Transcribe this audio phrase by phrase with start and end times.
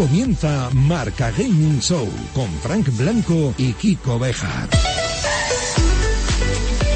[0.00, 4.66] comienza Marca Gaming Show con Frank Blanco y Kiko Bejar.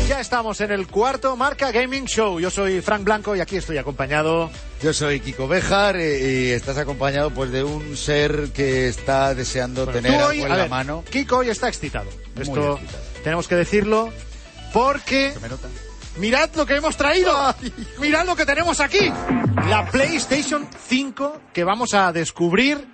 [0.08, 2.40] Ya estamos en el cuarto Marca Gaming Show.
[2.40, 4.50] Yo soy Frank Blanco y aquí estoy acompañado.
[4.82, 10.00] Yo soy Kiko Bejar y estás acompañado pues de un ser que está deseando Bueno,
[10.00, 11.04] tener algo en a la ver, mano.
[11.10, 12.08] Kiko hoy está excitado.
[12.36, 13.04] Muy Esto excitado.
[13.22, 14.08] tenemos que decirlo
[14.72, 15.68] porque ¿Se me nota?
[16.16, 17.54] mirad lo que hemos traído.
[18.00, 19.12] Mirad lo que tenemos aquí.
[19.68, 22.93] La PlayStation 5 que vamos a descubrir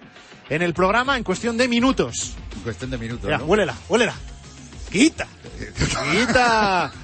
[0.50, 2.34] en el programa en cuestión de minutos.
[2.56, 3.45] En cuestión de minutos, Mira, ¿no?
[3.46, 4.14] huélela, huélela.
[4.90, 5.26] Quita.
[6.12, 6.92] ¡Quita!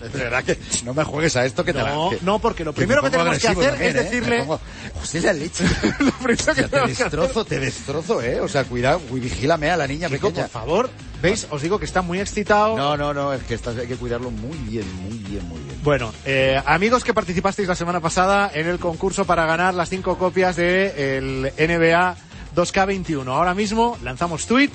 [0.00, 2.16] De verdad que no me juegues a esto que te No, la...
[2.16, 4.08] que- no, porque lo primero que tenemos que hacer también, es ¿eh?
[4.10, 4.60] decirle- Me pongo-
[5.22, 5.64] la leche.
[5.98, 8.40] lo primero que O sea, te hacer- destrozo, te destrozo, ¿eh?
[8.40, 10.44] O sea, cuidado, vigílame a la niña pequeña.
[10.44, 10.90] por favor.
[11.20, 11.46] ¿Veis?
[11.50, 12.78] Os digo que está muy excitado.
[12.78, 15.78] No, no, no, es que estás, hay que cuidarlo muy bien, muy bien, muy bien.
[15.82, 20.16] Bueno, eh, amigos que participasteis la semana pasada en el concurso para ganar las cinco
[20.16, 22.16] copias de el NBA
[22.54, 23.26] 2K21.
[23.28, 24.70] Ahora mismo lanzamos tweet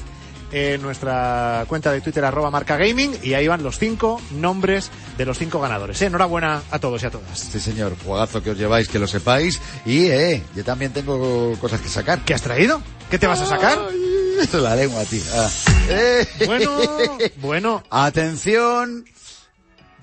[0.51, 5.25] en nuestra cuenta de Twitter arroba marca gaming y ahí van los cinco nombres de
[5.25, 6.01] los cinco ganadores.
[6.01, 6.05] ¿eh?
[6.05, 7.39] Enhorabuena a todos y a todas.
[7.39, 9.59] Sí, señor, juegazo que os lleváis, que lo sepáis.
[9.85, 12.19] Y, eh, yo también tengo cosas que sacar.
[12.23, 12.81] ¿Qué has traído?
[13.09, 13.79] ¿Qué te vas a sacar?
[13.89, 14.05] Ay,
[14.53, 15.21] La lengua, tío.
[15.33, 15.49] Ah.
[15.89, 16.27] Eh.
[16.45, 16.79] Bueno,
[17.37, 19.05] bueno, Atención,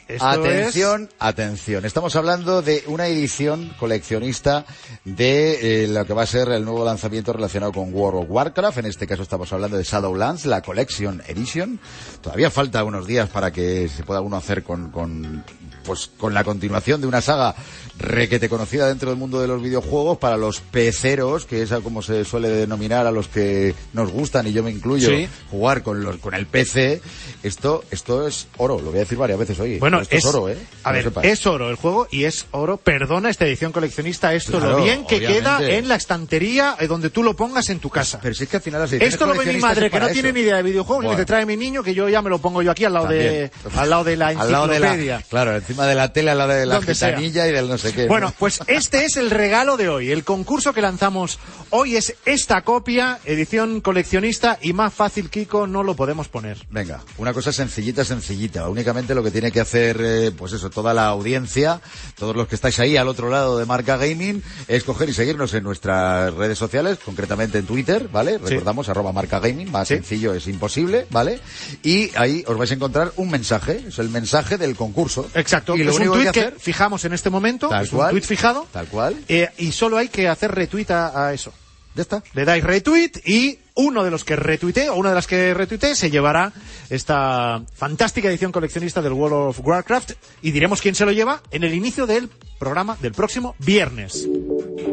[0.09, 1.85] esto atención, atención.
[1.85, 4.65] Estamos hablando de una edición coleccionista
[5.05, 8.79] de eh, lo que va a ser el nuevo lanzamiento relacionado con World of Warcraft.
[8.79, 11.79] En este caso estamos hablando de Shadowlands, la Collection Edition.
[12.21, 15.45] Todavía falta unos días para que se pueda uno hacer con, con
[15.85, 17.55] pues con la continuación de una saga
[17.99, 22.25] requete conocida dentro del mundo de los videojuegos para los peceros, que es como se
[22.25, 25.29] suele denominar a los que nos gustan y yo me incluyo, Sí.
[25.51, 27.01] jugar con los con el PC.
[27.43, 29.75] Esto esto es oro, lo voy a decir varias veces hoy.
[29.75, 29.81] es...
[29.93, 30.59] Bueno, esto es, oro, ¿eh?
[30.85, 31.25] A ver, sepas.
[31.25, 32.77] es oro el juego y es oro.
[32.77, 35.41] Perdona esta edición coleccionista, esto Claro, lo bien que obviamente.
[35.43, 38.19] queda en la estantería eh, donde tú lo pongas en tu casa.
[38.23, 40.33] Pero si es que al final las Esto lo ve mi madre que no tiene
[40.33, 41.19] ni idea de videojuegos y Bueno.
[41.19, 43.51] dice trae mi niño que yo ya me lo pongo yo aquí al lado de
[43.77, 45.17] al lado de la de enciclopedia.
[45.17, 46.95] la, claro, encima de la tele, al lado de la sea.
[47.11, 48.07] gitanilla y del no sé qué.
[48.07, 48.35] Bueno, ¿no?
[48.39, 50.11] pues este es el regalo de hoy.
[50.11, 51.39] El concurso que lanzamos
[51.71, 56.59] hoy es esta copia, edición coleccionista y más fácil, Kiko, no lo podemos poner.
[56.71, 58.69] Venga, una cosa sencillita, sencillita.
[58.69, 61.81] Únicamente lo que tiene que hacer, eh, pues eso, toda la audiencia,
[62.17, 65.53] todos los que estáis ahí al otro lado de Marca Gaming, es coger y seguirnos
[65.55, 68.39] en nuestras redes sociales, concretamente en Twitter, ¿vale?
[68.39, 69.95] Recordamos, arroba Marca Gaming, más Sí.
[69.95, 71.41] sencillo es imposible, ¿vale?
[71.83, 75.29] Y ahí os vais a encontrar un mensaje, es el mensaje del concurso.
[75.35, 75.77] Exacto.
[75.77, 77.69] Y lo es único que que, hacer, fijamos en este momento.
[77.69, 78.15] Tal es cual.
[78.15, 78.67] un fijado.
[78.73, 81.53] tal cual, eh, y solo hay que hacer retweet a, a eso.
[81.95, 82.23] Ya está.
[82.35, 85.95] Le dais retweet y uno de los que retuite o una de las que retuite
[85.95, 86.53] se llevará
[86.91, 91.65] esta fantástica edición coleccionista del World of Warcraft y diremos quién se lo lleva en
[91.65, 94.29] el inicio del programa del próximo viernes.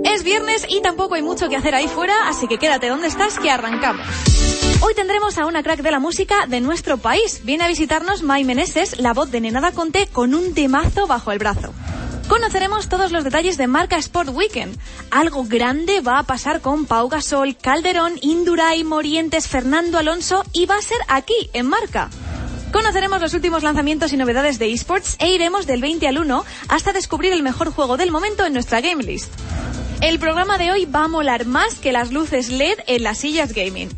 [0.05, 3.37] Es viernes y tampoco hay mucho que hacer ahí fuera, así que quédate donde estás
[3.37, 4.07] que arrancamos.
[4.81, 7.41] Hoy tendremos a una crack de la música de nuestro país.
[7.43, 11.39] Viene a visitarnos Mai Meneses, la voz de Nenada Conte, con un temazo bajo el
[11.39, 11.73] brazo.
[12.29, 14.77] Conoceremos todos los detalles de Marca Sport Weekend.
[15.09, 20.77] Algo grande va a pasar con Pau Gasol, Calderón, Induray, Morientes, Fernando Alonso y va
[20.77, 22.11] a ser aquí, en Marca.
[22.71, 26.93] Conoceremos los últimos lanzamientos y novedades de esports e iremos del 20 al 1 hasta
[26.93, 29.33] descubrir el mejor juego del momento en nuestra game list.
[30.01, 33.53] El programa de hoy va a molar más que las luces LED en las sillas
[33.53, 33.89] gaming.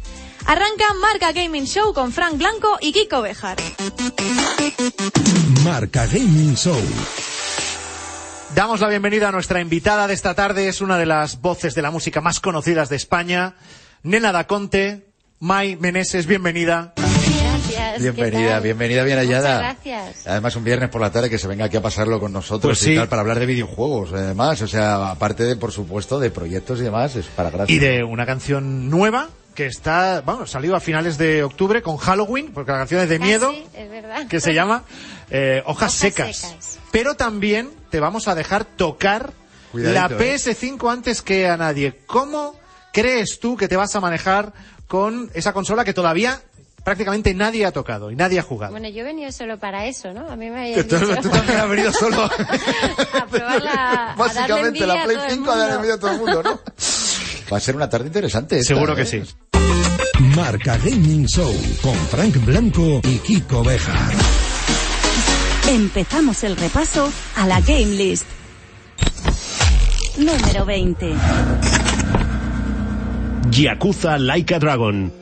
[0.46, 3.58] Arranca Marca Gaming Show con Frank Blanco y Kiko Bejar.
[5.64, 6.82] Marca Gaming Show.
[8.56, 11.82] Damos la bienvenida a nuestra invitada de esta tarde, es una de las voces de
[11.82, 13.56] la música más conocidas de España,
[14.04, 15.06] Nena da Conte,
[15.40, 16.94] Mai Meneses, bienvenida.
[16.96, 17.94] Gracias.
[17.96, 19.56] ¿qué Bienvenida, bienvenida, bien hallada.
[19.58, 20.28] Muchas gracias.
[20.28, 22.82] Además, un viernes por la tarde que se venga aquí a pasarlo con nosotros Pues
[22.84, 22.96] y sí.
[22.96, 24.62] tal, para hablar de videojuegos, además.
[24.62, 27.70] O sea, aparte de, por supuesto, de proyectos y demás, es para gracias.
[27.76, 32.52] Y de una canción nueva que está, bueno, salió a finales de octubre con Halloween,
[32.54, 34.28] porque la canción es de Ah, miedo, sí, es verdad.
[34.28, 34.84] que se llama
[35.30, 36.36] eh, Hojas, Hojas secas.
[36.38, 36.80] secas.
[36.92, 39.34] Pero también te vamos a dejar tocar
[39.72, 40.38] Cuidadito, la eh.
[40.38, 42.00] PS5 antes que a nadie.
[42.08, 42.56] ¿Cómo
[42.92, 44.54] crees tú que te vas a manejar
[44.88, 46.42] con esa consola que todavía
[46.84, 48.72] prácticamente nadie ha tocado y nadie ha jugado?
[48.72, 50.28] Bueno, yo he venido solo para eso, ¿no?
[50.30, 52.24] A mí me dicho tú también has venido solo.
[53.14, 55.76] a probarla, a darle Básicamente, envidia la a Play todo el 5 a dar mundo.
[55.76, 56.60] envidia a todo el mundo, ¿no?
[57.54, 58.60] Va a ser una tarde interesante.
[58.60, 59.06] esta, Seguro que ¿eh?
[59.06, 59.24] sí.
[60.36, 64.51] Marca Gaming Show con Frank Blanco y Kiko Bejar.
[65.70, 68.26] Empezamos el repaso a la Game List.
[70.18, 71.14] Número 20.
[73.52, 75.21] Yakuza Like a Dragon.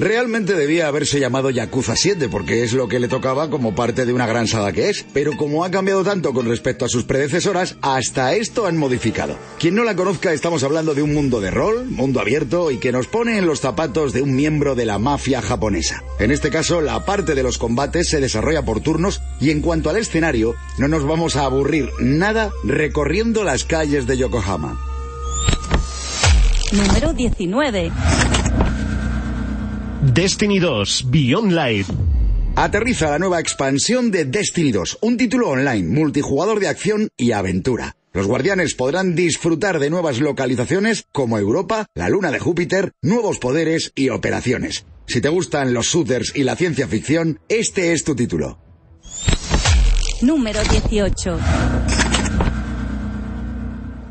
[0.00, 4.14] Realmente debía haberse llamado Yakuza 7 porque es lo que le tocaba como parte de
[4.14, 7.76] una gran saga que es, pero como ha cambiado tanto con respecto a sus predecesoras,
[7.82, 9.36] hasta esto han modificado.
[9.58, 12.92] Quien no la conozca estamos hablando de un mundo de rol, mundo abierto y que
[12.92, 16.02] nos pone en los zapatos de un miembro de la mafia japonesa.
[16.18, 19.90] En este caso, la parte de los combates se desarrolla por turnos y en cuanto
[19.90, 24.80] al escenario, no nos vamos a aburrir nada recorriendo las calles de Yokohama.
[26.72, 27.92] Número 19.
[30.02, 31.86] Destiny 2 Beyond Light.
[32.56, 37.96] Aterriza la nueva expansión de Destiny 2, un título online, multijugador de acción y aventura.
[38.14, 43.92] Los guardianes podrán disfrutar de nuevas localizaciones como Europa, la luna de Júpiter, nuevos poderes
[43.94, 44.86] y operaciones.
[45.06, 48.58] Si te gustan los shooters y la ciencia ficción, este es tu título.
[50.22, 51.38] Número 18.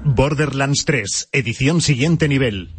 [0.06, 2.79] Borderlands 3, edición siguiente nivel.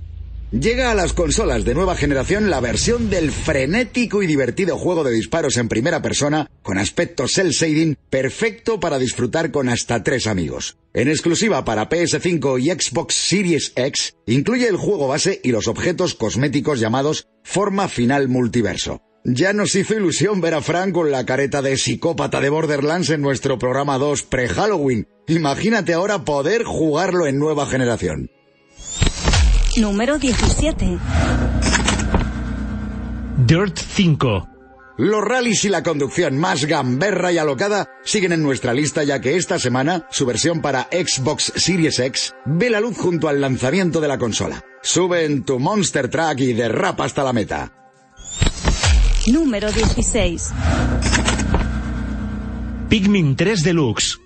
[0.53, 5.13] Llega a las consolas de nueva generación la versión del frenético y divertido juego de
[5.13, 10.77] disparos en primera persona con aspecto cel shading perfecto para disfrutar con hasta tres amigos.
[10.93, 16.17] En exclusiva para PS5 y Xbox Series X, incluye el juego base y los objetos
[16.17, 19.03] cosméticos llamados Forma Final Multiverso.
[19.23, 23.21] Ya nos hizo ilusión ver a Frank con la careta de psicópata de Borderlands en
[23.21, 25.07] nuestro programa 2 pre-Halloween.
[25.29, 28.31] Imagínate ahora poder jugarlo en nueva generación.
[29.77, 30.99] Número 17.
[33.47, 34.49] Dirt 5.
[34.99, 39.37] Los rallies y la conducción más gamberra y alocada siguen en nuestra lista ya que
[39.37, 44.09] esta semana su versión para Xbox Series X ve la luz junto al lanzamiento de
[44.09, 44.63] la consola.
[44.83, 47.73] Sube en tu Monster Truck y derrapa hasta la meta.
[49.29, 50.49] Número 16.
[52.89, 54.19] Pikmin 3 Deluxe.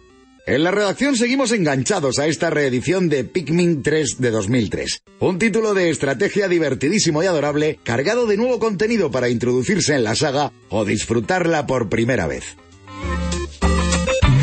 [0.47, 5.03] En la redacción seguimos enganchados a esta reedición de Pikmin 3 de 2003.
[5.21, 10.15] Un título de estrategia divertidísimo y adorable, cargado de nuevo contenido para introducirse en la
[10.15, 12.59] saga o disfrutarla por primera vez.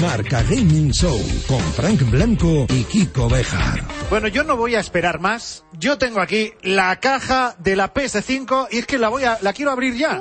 [0.01, 3.81] Marca Gaming Show con Frank Blanco y Kiko Bejar.
[4.09, 5.63] Bueno, yo no voy a esperar más.
[5.73, 9.53] Yo tengo aquí la caja de la PS5 y es que la voy a, la
[9.53, 10.19] quiero abrir ya.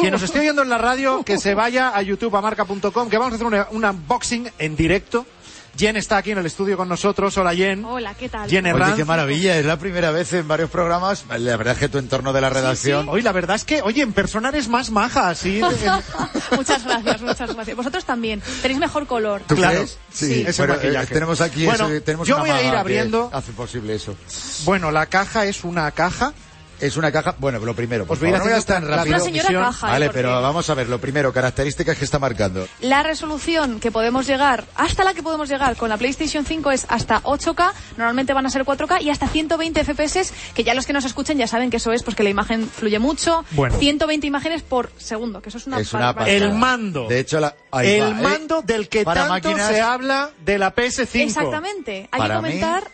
[0.00, 3.16] Quien nos esté oyendo en la radio, que se vaya a YouTube, a marca.com, que
[3.18, 5.24] vamos a hacer una- un unboxing en directo.
[5.76, 7.36] Jen está aquí en el estudio con nosotros.
[7.36, 7.84] Hola, Jen.
[7.84, 8.48] Hola, ¿qué tal?
[8.48, 8.94] Jen Oye, Herranz.
[8.96, 11.24] qué maravilla, es la primera vez en varios programas.
[11.36, 13.08] La verdad es que tu entorno de la redacción.
[13.08, 15.60] Hoy la verdad es que, oye, en persona eres más maja, así.
[16.56, 17.76] muchas gracias, muchas gracias.
[17.76, 18.40] Vosotros también.
[18.62, 19.42] Tenéis mejor color.
[19.48, 19.74] ¿Tú Claro.
[19.78, 19.98] crees?
[20.12, 20.44] Sí.
[20.46, 21.04] Ese Bueno, maquillaje.
[21.06, 23.30] eh, tenemos aquí Bueno, ese- tenemos yo una voy a ir abriendo.
[23.32, 24.14] Hace posible eso.
[24.64, 26.32] Bueno, la caja es una caja.
[26.84, 27.34] Es una caja.
[27.38, 29.16] Bueno, lo primero, por ir favor, no tan rápido.
[29.16, 29.86] Una señora caja.
[29.86, 29.90] ¿eh?
[29.92, 32.68] Vale, Porque pero vamos a ver, lo primero, características que está marcando.
[32.80, 36.84] La resolución que podemos llegar, hasta la que podemos llegar con la PlayStation 5 es
[36.90, 40.92] hasta 8K, normalmente van a ser 4K y hasta 120 FPS, que ya los que
[40.92, 43.46] nos escuchen ya saben que eso es porque la imagen fluye mucho.
[43.52, 43.78] Bueno.
[43.78, 46.10] 120 imágenes por segundo, que eso es una, Es una.
[46.26, 47.08] El mando.
[47.08, 48.22] De hecho, la, ahí el va, ¿eh?
[48.22, 51.20] mando del que Para tanto máquinas- se habla de la PS5.
[51.22, 52.08] Exactamente.
[52.10, 52.90] Hay Para que mí, comentar.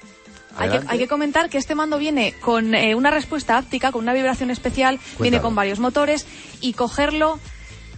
[0.57, 4.03] Hay que, hay que comentar que este mando viene con eh, una respuesta áptica, con
[4.03, 6.27] una vibración especial, viene con varios motores
[6.61, 7.39] y cogerlo,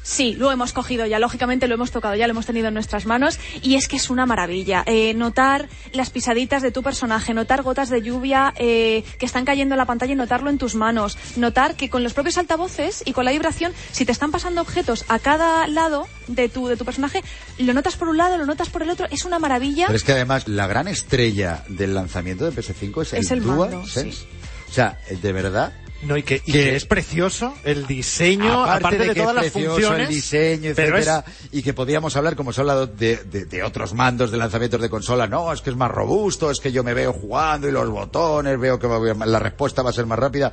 [0.03, 3.07] sí, lo hemos cogido ya, lógicamente lo hemos tocado ya, lo hemos tenido en nuestras
[3.07, 4.83] manos y es que es una maravilla.
[4.87, 9.75] Eh, notar las pisaditas de tu personaje, notar gotas de lluvia eh, que están cayendo
[9.75, 13.13] en la pantalla y notarlo en tus manos, notar que con los propios altavoces y
[13.13, 16.85] con la vibración, si te están pasando objetos a cada lado de tu, de tu
[16.85, 17.23] personaje,
[17.59, 19.87] lo notas por un lado, lo notas por el otro, es una maravilla.
[19.87, 23.45] Pero es que además la gran estrella del lanzamiento de PS5 es, Es el el
[23.45, 24.13] mando, DualSense.
[24.19, 24.27] sí.
[24.69, 25.73] O sea, de verdad,
[26.03, 29.53] No, y que, y Que- es precioso el diseño, aparte, de, que todas es las
[29.53, 30.09] precioso funciones.
[30.09, 33.63] el diseño, es- etcétera, y que podíamos hablar, como se ha hablado de, de- de
[33.63, 36.83] otros mandos de lanzamientos de consola, no, es que es más robusto, es que yo
[36.83, 40.51] me veo jugando y los botones, veo que la respuesta va a ser más rápida.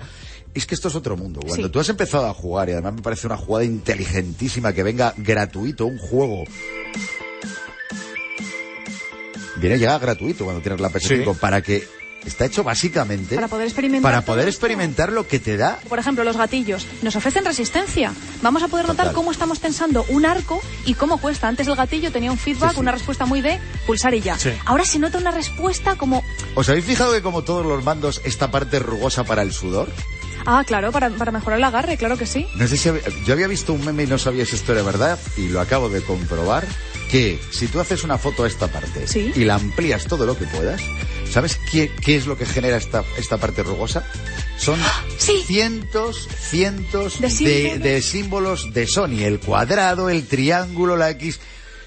[0.54, 1.40] Es que esto es otro mundo.
[1.46, 1.72] Cuando Sí.
[1.72, 5.86] tú has empezado a jugar, y además me parece una jugada inteligentísima que venga gratuito,
[5.86, 6.44] un juego.
[9.58, 11.40] Viene ya gratuito cuando tienes la PS5 Sí.
[11.40, 11.84] para que
[12.26, 16.24] está hecho básicamente Para poder experimentar para poder experimentar lo que te da Por ejemplo,
[16.24, 18.14] los gatillos nos ofrecen resistencia.
[18.42, 19.16] Vamos a poder notar Total.
[19.16, 21.48] cómo estamos tensando un arco y cómo cuesta.
[21.48, 22.82] Antes el gatillo tenía un feedback, Sí, sí.
[22.82, 24.38] una respuesta muy de pulsar y ya.
[24.38, 24.52] Sí.
[24.66, 26.24] Ahora se nota una respuesta como...
[26.56, 29.90] ¿Os habéis fijado que como todos los mandos esta parte es rugosa para el sudor?
[30.46, 32.48] Ah, claro, para, para mejorar el agarre, claro que sí.
[32.56, 34.82] No sé si hab- yo había visto un meme y no sabía si esto era
[34.84, 36.66] verdad y lo acabo de comprobar
[37.12, 39.32] que si tú haces una foto a esta parte Sí.
[39.36, 40.80] y la amplías todo lo que puedas,
[41.30, 44.04] ¿sabes qué, qué es lo que genera esta, esta parte rugosa?
[44.58, 44.80] Son
[45.18, 45.42] Sí.
[45.46, 47.84] cientos, cientos De de, símbolos.
[47.84, 51.40] de símbolos de Sony, el cuadrado, el triángulo, la X.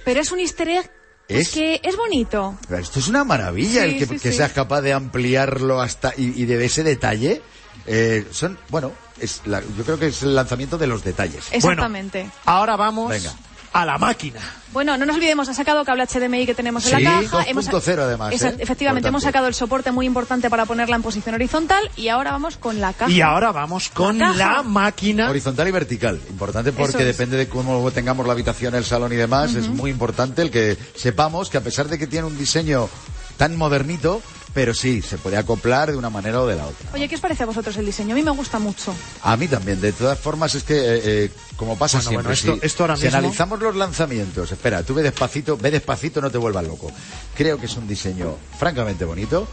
[0.04, 0.90] Pero es un easter egg
[1.28, 2.58] Es- que es bonito.
[2.70, 4.36] Esto es una maravilla, Sí, el que, sí, que sí.
[4.38, 7.40] seas capaz de ampliarlo hasta y, y de ese detalle.
[7.86, 11.44] Eh, son, bueno, es la- yo creo que es el lanzamiento de los detalles.
[11.52, 12.20] Exactamente.
[12.22, 13.32] Bueno, ahora vamos Venga.
[13.72, 14.40] A la máquina.
[14.72, 17.44] Bueno, no nos olvidemos, ha sacado cable HDMI que tenemos en Sí, la caja.
[17.46, 18.56] 2.0 además, Esa- ¿eh?
[18.58, 22.56] Efectivamente, hemos sacado el soporte muy importante para ponerla en posición horizontal y ahora vamos
[22.56, 23.10] con la caja.
[23.10, 25.28] Y ahora vamos con La máquina.
[25.30, 26.20] Horizontal y vertical.
[26.30, 27.04] Importante porque es.
[27.06, 29.54] depende de cómo tengamos la habitación, el salón y demás.
[29.54, 32.88] Es muy importante el que sepamos que a pesar de que tiene un diseño
[33.36, 34.22] tan modernito,
[34.54, 36.90] pero sí, se puede acoplar de una manera o de la otra.
[36.92, 38.12] Oye, ¿qué os parece a vosotros el diseño?
[38.12, 38.94] A mí me gusta mucho.
[39.22, 39.80] A mí también.
[39.80, 42.82] De todas formas, es que, eh, eh, como pasa Bueno, siempre, bueno, esto- si, esto
[42.84, 46.66] ahora si mismo- analizamos los lanzamientos, espera, tú ve despacito, ve despacito, no te vuelvas
[46.66, 46.90] loco.
[47.36, 49.46] Creo que es un diseño francamente bonito.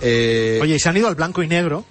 [0.00, 1.84] Eh, Oye, y se han ido al blanco y negro.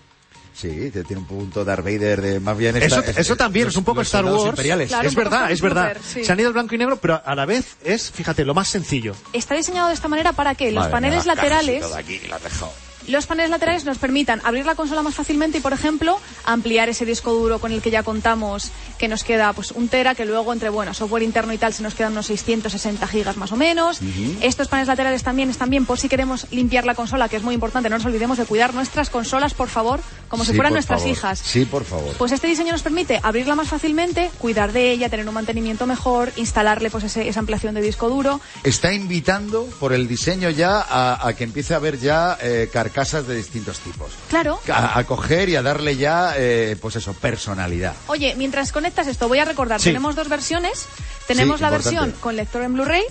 [0.60, 2.76] Sí, tiene un punto Darth Vader de más bien...
[2.76, 4.50] Eso, esta- eso también los- es un poco Star Wars.
[4.50, 4.90] imperiales.
[4.90, 5.96] Claro, es verdad, es verdad.
[6.06, 6.26] Sí.
[6.26, 8.68] Se han ido al blanco y negro, pero a la vez es, fíjate, lo más
[8.68, 9.16] sencillo.
[9.32, 12.36] Está diseñado de esta manera para que los Madre paneles mía, laterales todo aquí, lo
[12.36, 12.74] has dejado.
[13.08, 17.06] Los paneles laterales nos permitan abrir la consola más fácilmente y, por ejemplo, ampliar ese
[17.06, 20.54] disco duro con el que ya contamos, que nos queda pues un tera, que luego
[20.54, 24.00] entre bueno software interno y tal se nos quedan unos 660 gigas más o menos.
[24.42, 27.54] Estos paneles laterales también están bien por si queremos limpiar la consola, que es muy
[27.56, 27.90] importante.
[27.90, 31.12] No nos olvidemos de cuidar nuestras consolas, por favor, como si fueran nuestras favor.
[31.16, 31.40] hijas.
[31.40, 32.14] Sí, por favor.
[32.18, 36.32] Pues este diseño nos permite abrirla más fácilmente, cuidar de ella, tener un mantenimiento mejor,
[36.36, 38.40] instalarle pues ese- esa ampliación de disco duro.
[38.64, 43.28] Está invitando por el diseño ya a, a que empiece a haber ya eh, carcasas
[43.28, 44.12] de distintos tipos.
[44.30, 44.60] Claro.
[44.72, 47.94] A, a coger y a darle ya, eh, pues eso, personalidad.
[48.08, 49.90] Oye, mientras conectas esto, voy a recordar, Sí.
[49.90, 50.86] tenemos dos versiones.
[51.28, 51.96] Tenemos Sí, la importante.
[52.00, 53.04] versión con lector en Blu-ray,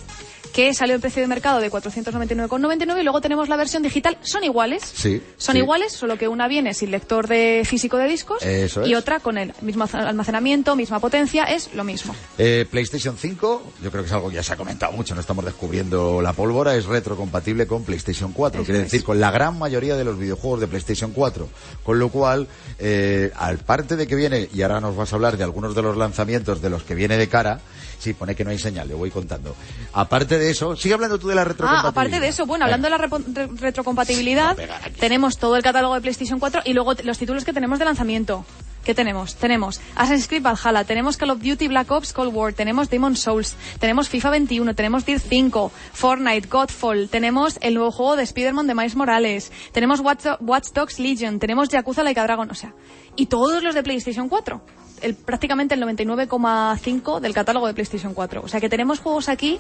[0.53, 4.19] que salió el precio de mercado de 499,99 y luego tenemos la versión digital.
[4.23, 4.83] Son iguales.
[4.85, 5.59] Sí, Son sí.
[5.61, 8.99] iguales, solo que una viene sin lector de físico de discos Eso y es.
[8.99, 12.15] otra con el mismo almacenamiento, misma potencia, es lo mismo.
[12.39, 15.21] Eh, PlayStation 5, yo creo que es algo que ya se ha comentado mucho, no
[15.21, 18.91] estamos descubriendo la pólvora, es retrocompatible con PlayStation 4, Eso quiere es.
[18.91, 21.49] decir con la gran mayoría de los videojuegos de PlayStation 4.
[21.83, 25.37] Con lo cual, eh, al parte de que viene, y ahora nos vas a hablar
[25.37, 27.61] de algunos de los lanzamientos de los que viene de cara,
[27.99, 29.55] sí, pone que no hay señal, le voy contando.
[29.93, 31.91] Aparte de eso, sigue hablando tú de la Ah, retrocompatibilidad.
[31.91, 34.57] aparte de eso, bueno, hablando de la re- retrocompatibilidad,
[34.99, 38.45] tenemos todo el catálogo de PlayStation 4 y luego los títulos que tenemos de lanzamiento.
[38.85, 39.35] ¿Qué tenemos?
[39.35, 43.55] Tenemos Assassin's Creed Valhalla, tenemos Call of Duty Black Ops Cold War, tenemos Demon Souls,
[43.81, 48.75] tenemos FIFA 21, tenemos Dirt 5, Fortnite, Godfall, tenemos el nuevo juego de Spider-Man de
[48.75, 52.73] Miles Morales, tenemos Watch, Watch Dogs Legion, tenemos Yakuza Like a Dragon, o sea,
[53.15, 54.63] y todos los de PlayStation 4.
[55.03, 58.43] El, prácticamente el 99,5 del catálogo de PlayStation 4.
[58.43, 59.59] O sea que tenemos juegos aquí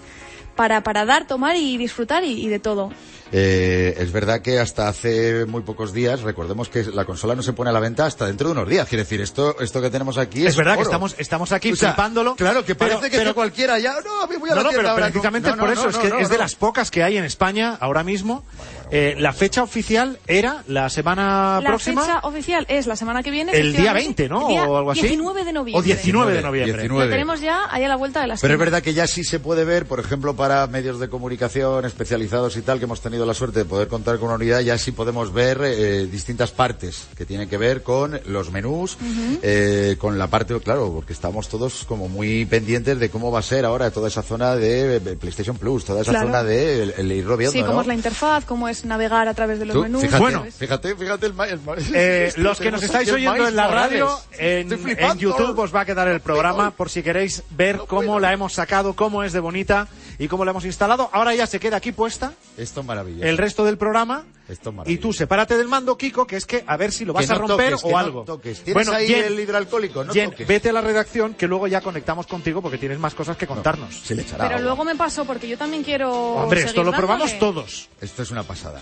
[0.57, 2.91] para, para dar, tomar y disfrutar y, y de todo.
[3.31, 7.53] Eh, es verdad que hasta hace muy pocos días, recordemos que la consola no se
[7.53, 8.89] pone a la venta hasta dentro de unos días.
[8.89, 10.49] Quiere decir, esto, esto que tenemos aquí es.
[10.53, 12.35] Es verdad que estamos, estamos aquí O sea, flipándolo.
[12.37, 13.95] Claro, que pero- parece que pero- cualquiera ya.
[14.05, 15.83] No, me voy a No, la no, pero ahora con- precisamente No, por no, eso,
[15.85, 18.45] no, es que no, es de las pocas que hay en España ahora mismo.
[18.91, 22.01] Eh, la fecha oficial era la semana La próxima.
[22.01, 23.53] fecha oficial es la semana que viene.
[23.53, 24.41] El día efectivamente, 20, ¿no?
[24.41, 25.03] el día O algo así.
[25.03, 25.79] 19 de noviembre.
[25.79, 26.73] O 19 de noviembre.
[26.83, 27.05] 19.
[27.05, 29.25] Lo tenemos ya ahí a la vuelta de la Pero es verdad que ya sí
[29.25, 33.25] se puede ver, por ejemplo, para medios de comunicación especializados y tal, que hemos tenido
[33.27, 37.07] la suerte de poder contar con una unidad, ya sí podemos ver eh, distintas partes
[37.17, 38.97] que tienen que ver con los menús,
[39.43, 43.43] eh, con la parte, claro, porque estamos todos como muy pendientes de cómo va a
[43.43, 46.27] ser ahora toda esa zona de PlayStation Plus, toda esa Claro.
[46.27, 47.81] zona de el, el irlo viendo, Sí, cómo ¿no?
[47.83, 50.03] es la interfaz, cómo es navegar a través de los Tú, menús.
[50.03, 50.45] fíjate, Bueno.
[50.57, 51.61] fíjate, fíjate el, el
[51.95, 54.09] Eh, Esto los que nos estáis el oyendo en la radio,
[54.39, 55.18] en, Estoy flipando.
[55.27, 58.53] En YouTube os va a quedar el programa por si queréis ver cómo la hemos
[58.55, 61.11] sacado, cómo es de bonita y cómo la hemos instalado.
[61.13, 63.27] Ahora ya se queda aquí puesta Esto es maravilloso.
[63.27, 64.25] el resto del programa.
[64.49, 65.03] Esto es Y maravilloso.
[65.09, 67.37] tú sepárate del mando, Kiko, que es que a ver si lo vas Que a
[67.37, 68.25] romper toques, que o no algo.
[68.25, 68.63] toques.
[68.65, 70.05] ¿Tienes ahí Jen, el hidroalcohólico?
[70.05, 70.49] No Jen, toques.
[70.49, 73.95] vete a la redacción que luego ya conectamos contigo porque tienes más cosas que contarnos.
[73.95, 74.65] Se le echará Pero agua.
[74.67, 76.11] luego me paso porque yo también quiero.
[76.13, 77.89] Hombre, esto lo probamos todos.
[78.01, 78.81] Esto es una pasada.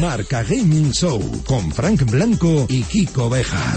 [0.00, 3.76] Marca Gaming Show con Frank Blanco y Kiko Bejar.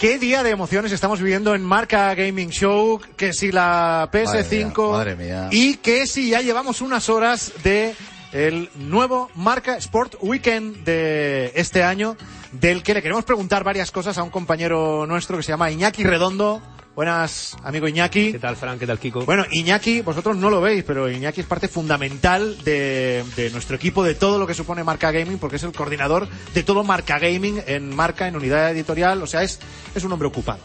[0.00, 3.00] ¿Qué día de emociones estamos viviendo en Marca Gaming Show?
[3.16, 5.48] Que si la PS5 Madre mía, madre mía.
[5.50, 7.94] y que si ya llevamos unas horas de
[8.32, 12.16] el nuevo Marca Sport Weekend de este año,
[12.52, 16.04] del que le queremos preguntar varias cosas a un compañero nuestro que se llama Iñaki
[16.04, 16.62] Redondo.
[16.98, 18.32] Buenas, amigo Iñaki.
[18.32, 18.80] ¿Qué tal, Frank?
[18.80, 19.24] ¿Qué tal, Kiko?
[19.24, 24.02] Bueno, Iñaki, vosotros no lo veis, pero Iñaki es parte fundamental de, de nuestro equipo,
[24.02, 27.62] de todo lo que supone Marca Gaming, porque es el coordinador de todo Marca Gaming
[27.68, 29.60] en Marca, en unidad editorial, o sea, es,
[29.94, 30.58] es un hombre ocupado.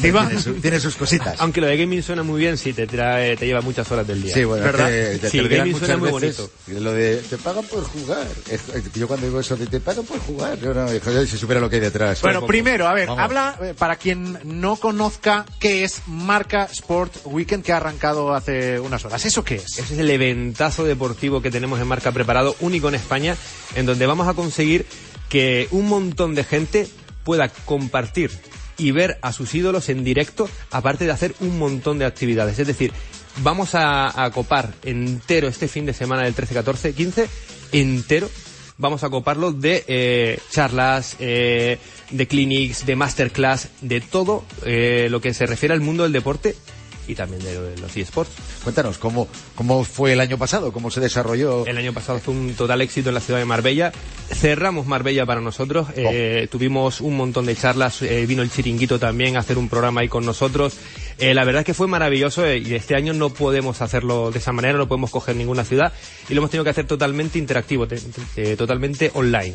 [0.00, 1.36] Tiene, su- tiene sus cositas.
[1.40, 4.22] Aunque lo de gaming suena muy bien, sí, te, trae, te lleva muchas horas del
[4.22, 4.34] día.
[4.34, 4.88] Sí, bueno, ¿Verdad?
[4.88, 6.48] te, te- Sí, te gaming suena muy veces.
[6.68, 8.26] Lo de te pagan por jugar.
[8.94, 11.68] Yo cuando digo eso de te pagan por jugar, yo no, joder, si supiera lo
[11.68, 12.20] que hay detrás.
[12.22, 13.22] Bueno, primero, a ver, Vamos.
[13.24, 18.78] habla, eh, para quien no conozca qué es Marca Sport Weekend que ha arrancado hace
[18.80, 19.24] unas horas.
[19.24, 19.78] ¿Eso qué es?
[19.78, 23.36] Ese es el eventazo deportivo que tenemos en marca preparado, único en España,
[23.74, 24.86] en donde vamos a conseguir
[25.28, 26.88] que un montón de gente
[27.24, 28.30] pueda compartir
[28.78, 32.58] y ver a sus ídolos en directo, aparte de hacer un montón de actividades.
[32.58, 32.92] Es decir,
[33.38, 37.28] vamos a, a copar entero este fin de semana del 13, 14, 15,
[37.72, 38.28] entero
[38.78, 41.78] vamos a coparlo de eh, charlas, eh,
[42.10, 46.54] de clinics, de masterclass, de todo eh, lo que se refiere al mundo del deporte
[47.08, 48.30] y también de los eSports.
[48.64, 50.72] Cuéntanos, ¿cómo, ¿cómo fue el año pasado?
[50.72, 51.66] ¿Cómo se desarrolló?
[51.66, 53.92] El año pasado fue un total éxito en la ciudad de Marbella.
[54.32, 55.88] Cerramos Marbella para nosotros.
[55.94, 58.02] Eh, tuvimos un montón de charlas.
[58.02, 60.74] eh, vino el chiringuito también a hacer un programa ahí con nosotros.
[61.18, 64.52] Eh, la verdad es que fue maravilloso y este año no podemos hacerlo de esa
[64.52, 65.92] manera, no podemos coger ninguna ciudad
[66.28, 68.00] y lo hemos tenido que hacer totalmente interactivo, te-
[68.34, 69.54] te- totalmente online.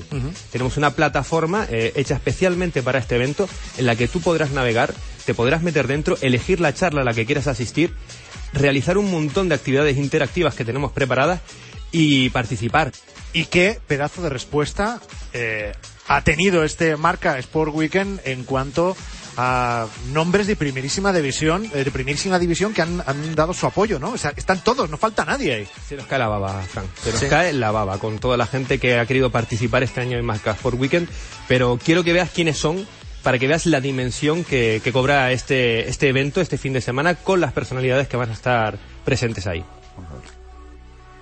[0.51, 4.93] Tenemos una plataforma hecha especialmente para este evento en la que tú podrás navegar,
[5.25, 7.93] te podrás meter dentro, elegir la charla a la que quieras asistir,
[8.53, 11.41] realizar un montón de actividades interactivas que tenemos preparadas
[11.91, 12.91] y participar.
[13.33, 14.99] ¿Y qué pedazo de respuesta
[15.33, 15.71] eh,
[16.07, 18.95] ha tenido este marca Sport Weekend en cuanto
[19.37, 23.97] a nombres de primerísima división, eh, de primerísima división que han, han dado su apoyo,
[23.97, 24.11] ¿no?
[24.11, 25.67] O sea, están todos, no falta nadie ahí.
[25.87, 26.87] Se nos cae la baba, Frank.
[27.01, 27.27] Se nos Sí.
[27.27, 30.51] cae la baba con toda la gente que ha querido participar este año en Marca
[30.51, 31.07] Sport Weekend.
[31.47, 32.85] Pero quiero que veas quiénes son
[33.23, 37.15] para que veas la dimensión que, que cobra este, este evento, este fin de semana,
[37.15, 39.63] con las personalidades que van a estar presentes ahí.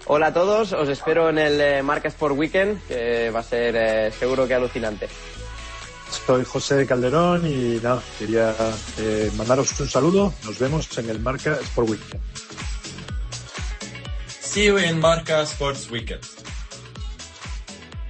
[0.06, 3.75] Hola a todos, os espero en el eh, Marca Sport Weekend, que va a ser
[3.77, 5.08] eh, seguro que alucinante.
[6.25, 8.56] Soy José de Calderón y nada, quería
[8.98, 10.34] eh, mandaros un saludo.
[10.46, 12.22] Nos vemos en el Marca Sport Weekend.
[14.41, 16.24] See you in Marca Sports Weekend.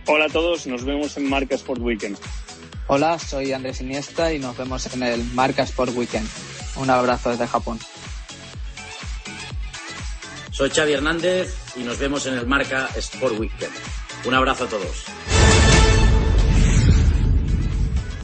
[0.08, 2.18] Hola a todos, nos vemos en Marca Sport Weekend.
[2.92, 6.28] Hola, soy Andrés Iniesta y nos vemos en el Marca Sport Weekend.
[6.76, 7.78] Un abrazo desde Japón.
[10.50, 13.72] Soy Xavi Hernández y nos vemos en el Marca Sport Weekend.
[14.26, 15.06] Un abrazo a todos.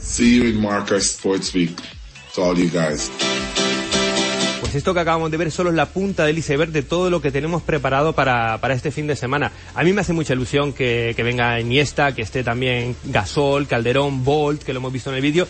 [0.00, 1.80] See you in Marca Sports Week.
[2.34, 3.08] To all you guys.
[4.76, 7.30] Esto que acabamos de ver solo es la punta del iceberg de todo lo que
[7.30, 9.50] tenemos preparado para, para este fin de semana.
[9.74, 14.22] A mí me hace mucha ilusión que, que venga Iniesta, que esté también Gasol, Calderón,
[14.22, 15.48] Bolt, que lo hemos visto en el vídeo,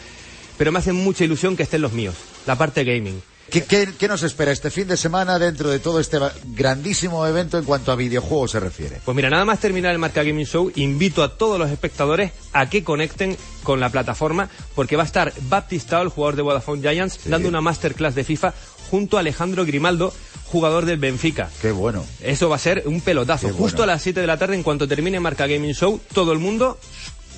[0.57, 2.15] pero me hace mucha ilusión que estén los míos,
[2.47, 3.21] la parte gaming.
[3.51, 7.59] ¿Qué, qué, qué nos espera este fin de semana dentro de todo este grandísimo evento
[7.59, 9.01] en cuanto a videojuegos se refiere?
[9.05, 12.69] Pues mira, nada más terminar el Marca Gaming Show, invito a todos los espectadores a
[12.69, 17.21] que conecten con la plataforma, porque va a estar Baptistao, el jugador de Vodafone Giants,
[17.27, 18.53] dando una masterclass de FIFA
[18.90, 20.12] junto a Alejandro Grimaldo,
[20.46, 21.51] jugador del Benfica.
[21.61, 22.05] Qué bueno.
[22.20, 23.49] Eso va a ser un pelotazo.
[23.49, 23.92] Qué Justo bueno.
[23.92, 26.79] a las 7 de la tarde, en cuanto termine Marca Gaming Show, todo el mundo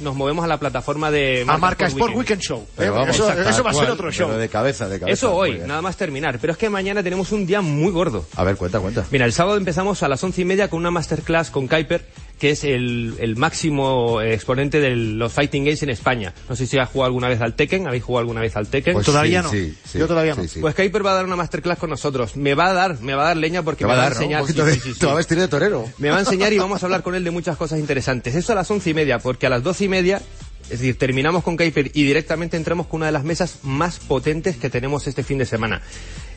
[0.00, 2.64] nos movemos a la plataforma de A Marca Sport Weekend Show.
[2.76, 3.24] Pero Eh, vamos, eso,
[3.64, 4.28] va a ser otro show.
[4.28, 5.12] pero de cabeza, de cabeza.
[5.12, 6.38] Eso hoy, nada más terminar.
[6.40, 8.24] Pero es que mañana tenemos un día muy gordo.
[8.36, 9.04] A ver, cuenta, cuenta.
[9.10, 12.06] Mira, el sábado empezamos a las once y media con una masterclass con Kuiper,
[12.38, 16.32] que es el, el máximo exponente de los fighting games en España.
[16.48, 18.94] No sé si has jugado alguna vez al Tekken, habéis jugado alguna vez al Tekken.
[18.94, 19.50] Pues Todavía sí, no.
[19.50, 20.42] sí, sí, Yo todavía no.
[20.42, 20.60] sí, sí.
[20.60, 22.36] Pues Kuiper va a dar una masterclass con nosotros.
[22.36, 24.16] Me va a dar, me va a dar leña porque me va a dar, ¿no?
[24.18, 24.40] enseñar.
[24.42, 25.00] Un poquito sí, de- sí, sí, sí.
[25.00, 25.84] te va a vestir de torero.
[25.98, 28.34] Me va a enseñar y vamos a hablar con él de muchas cosas interesantes.
[28.34, 30.22] Eso a las once y media, porque a las doce y media,
[30.70, 34.56] es decir, terminamos con Kuiper y directamente entramos con una de las mesas más potentes
[34.56, 35.80] que tenemos este fin de semana.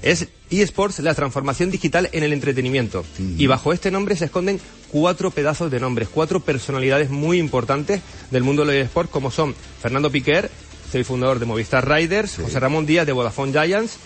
[0.02, 3.06] Es eSports, la transformación digital en el entretenimiento.
[3.38, 8.44] Y bajo este nombre se esconden cuatro pedazos de nombres, cuatro personalidades muy importantes del
[8.44, 10.50] mundo de los eSports, como son Fernando Piquer,
[10.92, 13.98] soy fundador de Movistar Riders, José Ramón Díaz de Vodafone Giants,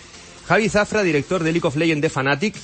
[0.46, 2.54] Javi Zafra, director de League of Legends de Fnatic,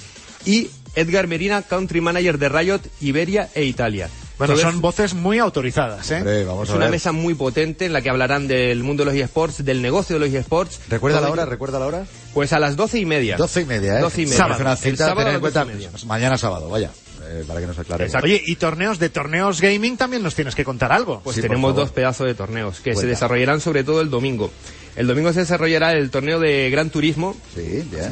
[0.44, 4.08] y Edgar Merina, country manager de Riot, Iberia e Italia.
[4.46, 6.16] Bueno, son es- voces muy autorizadas, ¿eh?
[6.18, 6.92] Hombre, vamos es a una ver.
[6.92, 10.26] mesa muy potente en la que hablarán del mundo de los eSports, del negocio de
[10.26, 10.80] los eSports.
[10.88, 11.44] ¿Recuerda la hora?
[11.46, 12.06] ¿Recuerda la hora?
[12.34, 13.36] Pues a las doce y media.
[13.36, 14.00] Doce y media, ¿eh?
[14.02, 14.38] Doce y media.
[14.38, 14.60] Sábado.
[14.62, 15.90] Una cita, sábado tener en las cuenta, doce y media.
[16.06, 16.90] mañana sábado, vaya,
[17.28, 18.08] eh, para que nos aclare.
[18.22, 21.20] Oye, y torneos de torneos gaming también nos tienes que contar algo.
[21.22, 24.50] Pues tenemos dos pedazos de torneos que se desarrollarán sobre todo el domingo.
[24.94, 27.34] El domingo se desarrollará el torneo de Gran Turismo.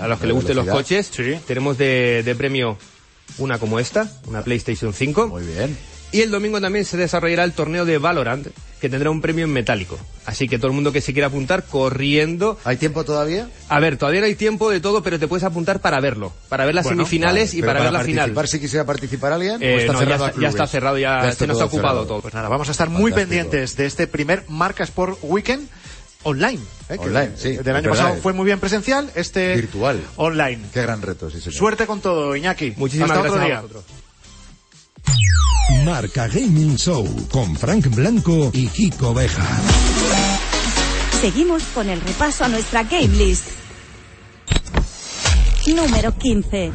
[0.00, 1.10] a los que les gusten los coches.
[1.46, 2.78] Tenemos de, de premio
[3.38, 5.28] una como esta, una PlayStation 5.
[5.28, 5.76] Muy bien.
[6.12, 8.48] Y el domingo también se desarrollará el torneo de Valorant,
[8.80, 9.96] que tendrá un premio en metálico.
[10.26, 12.58] Así que todo el mundo que se quiera apuntar, corriendo.
[12.64, 13.48] ¿Hay tiempo todavía?
[13.68, 16.32] A ver, todavía no hay tiempo de todo, pero te puedes apuntar para verlo.
[16.48, 18.32] Para ver las Bueno, semifinales vale, y para, ver la final.
[18.32, 19.54] participar, si quisiera participar alguien?
[19.56, 20.70] ¿o Eh, está no, cerrado ya está- ya está clubes?
[20.70, 22.06] cerrado, ya está se nos ha ocupado cerrado.
[22.06, 22.20] todo.
[22.22, 25.68] Pues nada, vamos a estar muy pendientes de este primer Marca Sport Weekend
[26.24, 26.58] online.
[26.88, 26.98] ¿eh?
[26.98, 28.18] Que Online, sí, Del año pasado eh.
[28.20, 30.00] fue muy bien presencial, este Virtual.
[30.16, 30.60] online.
[30.74, 31.54] Qué gran reto, sí, señor.
[31.54, 32.74] Suerte con todo, Iñaki.
[32.76, 33.60] Muchísimas Hasta gracias otro a día.
[33.60, 33.84] vosotros.
[35.84, 39.46] Marca Gaming Show con Frank Blanco y Kiko Beja.
[41.20, 43.46] Seguimos con el repaso a nuestra game list.
[45.66, 46.72] Número 15.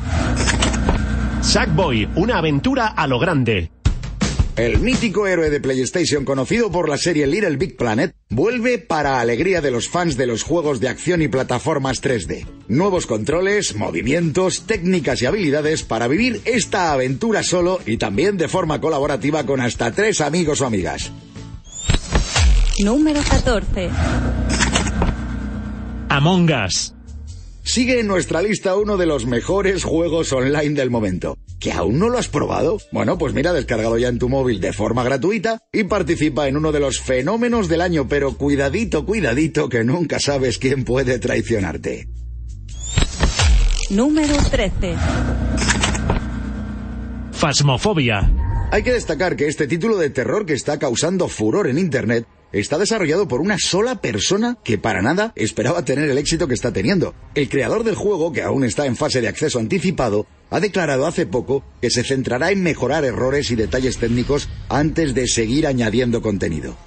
[1.42, 3.75] Sackboy, una aventura a lo grande.
[4.56, 9.60] El mítico héroe de PlayStation conocido por la serie Little Big Planet vuelve para alegría
[9.60, 12.48] de los fans de los juegos de acción y plataformas 3D.
[12.70, 18.80] Nuevos controles, movimientos, técnicas y habilidades para vivir esta aventura solo y también de forma
[18.80, 21.12] colaborativa con hasta tres amigos o amigas.
[22.82, 23.90] Número 14.
[26.08, 26.94] Among Us.
[27.66, 31.40] Sigue en nuestra lista uno de los mejores juegos online del momento.
[31.60, 32.78] ¿Que aún no lo has probado?
[32.92, 36.72] Bueno, pues mira, descargado ya en tu móvil de forma gratuita y participa en uno
[36.72, 42.08] de los fenómenos del año, pero cuidadito, cuidadito, que nunca sabes quién puede traicionarte.
[43.90, 44.96] Número 13.
[47.32, 48.32] Fasmofobia.
[48.72, 52.28] Hay que destacar que este título de terror que está causando furor en Internet
[52.60, 56.72] está desarrollado por una sola persona que para nada esperaba tener el éxito que está
[56.72, 57.14] teniendo.
[57.36, 61.26] El creador del juego, que aún está en fase de acceso anticipado, ha declarado hace
[61.26, 66.78] poco que se centrará en mejorar errores y detalles técnicos antes de seguir añadiendo contenido.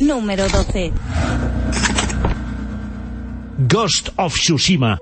[0.00, 0.92] Número 12.
[3.68, 4.98] Ghost of Tsushima.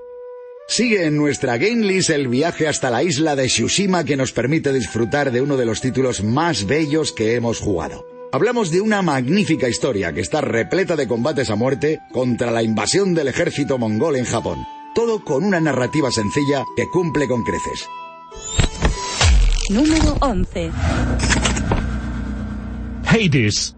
[0.67, 4.73] Sigue en nuestra game list el viaje hasta la isla de Tsushima que nos permite
[4.73, 8.16] disfrutar de uno de los títulos más bellos que hemos jugado.
[8.29, 13.13] Hablamos de una magnífica historia que está repleta de combates a muerte contra la invasión
[13.13, 14.59] del ejército mongol en Japón.
[14.93, 17.87] Todo con una narrativa sencilla que cumple con creces.
[19.69, 20.71] Número 11.
[23.05, 23.76] Hades.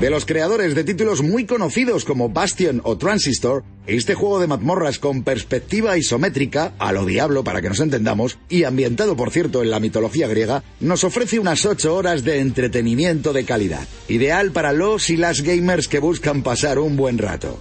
[0.00, 4.98] De los creadores de títulos muy conocidos como Bastion o Transistor, este juego de mazmorras
[4.98, 9.70] con perspectiva isométrica, a lo diablo para que nos entendamos, y ambientado por cierto en
[9.70, 15.10] la mitología griega, nos ofrece unas 8 horas de entretenimiento de calidad, ideal para los
[15.10, 17.60] y las gamers que buscan pasar un buen rato.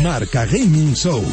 [0.00, 1.24] Marca Gaming Show.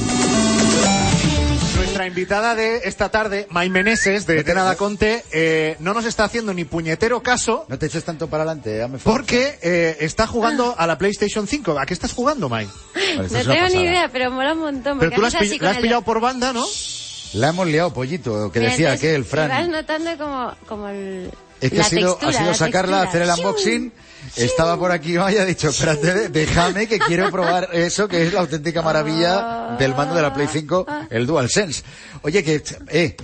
[2.07, 6.53] Nuestra invitada de esta tarde, May Meneses, de Tenada Conte, eh, no nos está haciendo
[6.53, 7.65] ni puñetero caso.
[7.67, 8.87] No te eches tanto para adelante.
[9.03, 11.79] Porque eh, está jugando a la PlayStation 5.
[11.79, 12.67] ¿A qué estás jugando, May?
[13.17, 14.99] No tengo ni idea, pero mola un montón.
[14.99, 16.65] Pero tú la has, haces pi- así la con has el- pillado por banda, ¿no?
[17.33, 19.49] La hemos liado, pollito, que Mira, decía entonces, que el y Fran.
[19.49, 23.01] Vas notando como, como el, Es que la ha sido, textura, ha sido la sacarla,
[23.01, 23.09] textura.
[23.09, 23.93] hacer el unboxing.
[24.35, 28.41] Estaba por aquí y ha dicho, espérate, déjame que quiero probar eso que es la
[28.41, 31.83] auténtica maravilla del mando de la Play 5, el DualSense.
[32.23, 33.15] Oye, que, eh,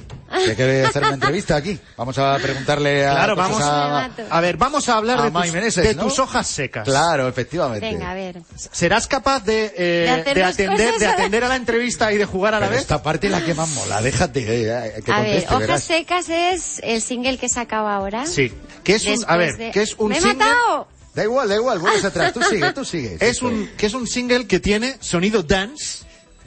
[0.45, 1.79] que que hacer una entrevista aquí.
[1.97, 5.51] Vamos a preguntarle a, Claro, vamos a, a ver, vamos a hablar a de, tus,
[5.53, 6.03] Meneses, de ¿no?
[6.03, 6.83] tus hojas secas.
[6.85, 7.85] Claro, efectivamente.
[7.85, 8.41] Venga, a ver.
[8.55, 12.59] ¿Serás capaz de, eh, De atender, de atender a la entrevista y de jugar a
[12.59, 12.81] la Pero vez?
[12.81, 15.83] esta parte es la que más mola, déjate eh, que a ver, Hojas verás.
[15.83, 18.25] Secas es el single que sacaba ahora.
[18.25, 18.51] Sí.
[18.83, 20.37] Que es un, a ver, de- que es un ¡Me he single.
[20.45, 20.87] matado!
[21.13, 23.17] Da igual, da igual, vuelves atrás, tú sigue, tú sigue.
[23.21, 26.05] Es un, que es un single que tiene sonido dance,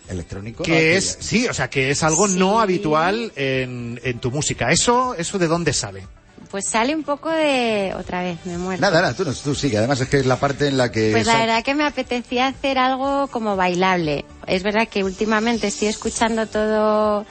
[0.09, 0.63] Electrónico.
[0.63, 4.71] que no, es, sí, o sea, que es algo no habitual en, en tu música.
[4.71, 6.07] ¿Eso, eso de dónde sale?
[6.51, 7.93] Pues sale un poco de...
[7.99, 8.81] Otra vez, me muero.
[8.81, 9.79] Nada, nada, tú, no, tú sigue.
[9.79, 11.11] Además es que es la parte en la que...
[11.13, 14.25] Pues la verdad que me apetecía hacer algo como bailable.
[14.47, 17.27] Es verdad que últimamente estoy escuchando todo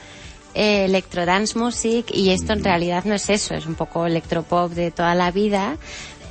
[0.54, 4.90] eh, electrodance music y esto en realidad no es eso, es un poco electropop de
[4.90, 5.76] toda la vida.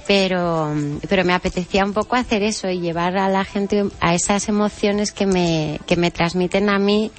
[0.08, 0.72] Pero,
[1.10, 5.12] pero me apetecía un poco hacer eso y llevar a la gente a esas emociones
[5.12, 7.12] que me, que me transmiten a mí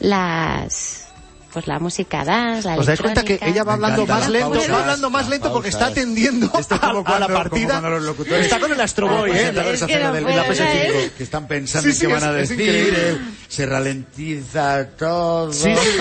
[0.00, 1.06] las,
[1.52, 4.50] pues la música dance, la ¿Os dais cuenta que ella va hablando encanta más lento,
[4.52, 7.38] pausas, va hablando más lento porque está atendiendo Esto es como a, a la como
[7.38, 7.80] partida.
[7.80, 9.52] cuando los locutores- Está con el Astro Boy, Pues ¿eh?
[9.54, 11.10] la Es que no del- puedo, en la PS5, ¿sabes?
[11.12, 15.52] que están pensando Sí, en qué van a decir, el- se ralentiza todo.
[15.52, 15.98] Sí, sí.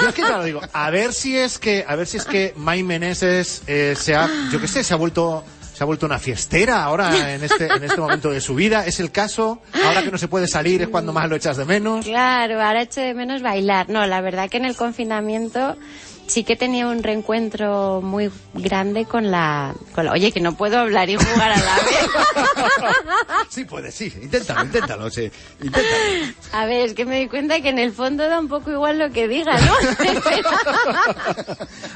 [0.00, 2.54] Yo es que claro digo, a ver si es que, a ver si es que
[2.56, 6.20] May Meneses eh, se ha, yo qué sé, se ha vuelto, se ha vuelto una
[6.20, 8.86] fiestera ahora en este, en este momento de su vida.
[8.86, 9.60] Es el caso.
[9.84, 12.04] Ahora que no se puede salir es cuando más lo echas de menos.
[12.04, 13.88] Claro, ahora echo de menos bailar.
[13.88, 15.76] No, la verdad que en el confinamiento
[16.26, 20.78] sí que tenía un reencuentro muy grande con la, con la- Oye, que no puedo
[20.78, 21.84] hablar y jugar a la vez.
[23.50, 24.12] Sí, puedes, sí.
[24.22, 25.30] Inténtalo, inténtalo, sí.
[25.62, 26.32] Inténtalo.
[26.52, 28.98] A ver, es que me di cuenta que en el fondo da un poco igual
[28.98, 29.74] lo que diga, ¿no?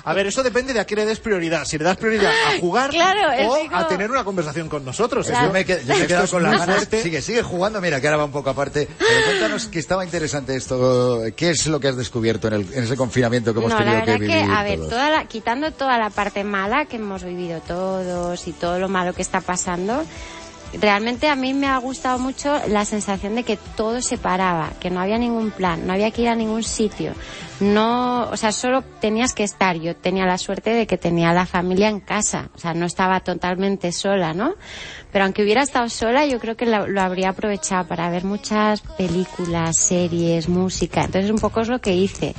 [0.05, 1.65] A ver, eso depende de a qué le des prioridad.
[1.65, 5.27] Si le das prioridad a jugar Claro, o digo- a tener una conversación con nosotros.
[5.27, 6.77] Pues yo me, he qued- yo me he quedado con las muy ganas.
[6.77, 7.03] fuerte.
[7.03, 7.81] Sigue, sigue jugando.
[7.81, 8.89] Mira, que ahora va un poco aparte.
[8.99, 11.23] Pero cuéntanos que estaba interesante esto.
[11.37, 13.85] ¿Qué es lo que has descubierto en, el- en ese confinamiento que hemos No, la
[13.85, 14.91] tenido que que, a ver, todos?
[14.91, 19.13] toda la- quitando toda la parte mala que hemos vivido todos y todo lo malo
[19.15, 20.05] que está pasando,
[20.81, 24.91] realmente a mí me ha gustado mucho la sensación de que todo se paraba, que
[24.91, 27.15] no había ningún plan, no había que ir a ningún sitio.
[27.61, 29.77] No, o sea, solo tenías que estar.
[29.81, 33.19] Yo tenía la suerte de que tenía la familia en casa, o sea, no estaba
[33.21, 34.55] totalmente sola, ¿no?
[35.11, 38.83] Pero aunque hubiera estado sola, yo creo que lo, lo habría aprovechado para ver muchas
[38.83, 41.01] películas, series, música.
[41.05, 42.35] Entonces, un poco es lo que hice.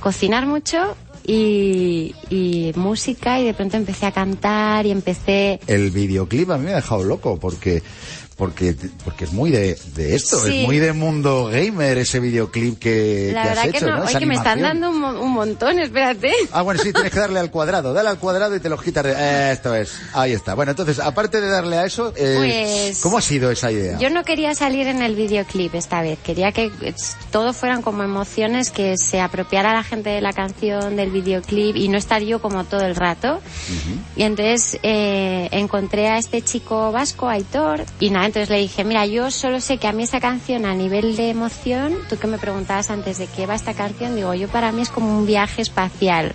[0.00, 5.60] Cocinar mucho y, y música y de pronto empecé a cantar y empecé...
[5.66, 7.82] El videoclip a mí me ha dejado loco porque
[8.40, 8.74] porque
[9.04, 10.60] porque es muy de, de esto, Sí.
[10.62, 13.96] es muy de mundo gamer ese videoclip que, La que verdad has que hecho, no,
[13.98, 14.02] ¿no?
[14.02, 16.32] oye, Esa que me están dando un, un montón, espérate.
[16.50, 17.92] Ah, bueno, sí, tienes que darle al cuadrado.
[17.92, 19.12] Dale al cuadrado y te lo quitas de...
[19.16, 19.92] eh, esto es.
[20.14, 20.54] Ahí está.
[20.54, 23.98] Bueno, entonces, aparte de darle a eso, eh, Pues- ¿cómo ha sido esa idea?
[23.98, 26.94] Yo no quería salir en el videoclip esta vez, quería que eh,
[27.30, 31.88] todo fueran como emociones, que se apropiara la gente de la canción, del videoclip y
[31.88, 33.40] no estar yo como todo el rato.
[34.16, 39.06] Y entonces eh, encontré a este chico vasco, Aitor, y nada, entonces le dije, mira,
[39.06, 42.38] yo solo sé que a mí esta canción a nivel de emoción, tú que me
[42.38, 45.62] preguntabas antes de qué va esta canción, digo, yo para mí es como un viaje
[45.62, 46.32] espacial,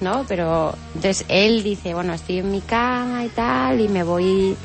[0.00, 0.24] ¿no?
[0.26, 4.56] Pero entonces él dice, bueno, estoy en mi cama y tal, y me voy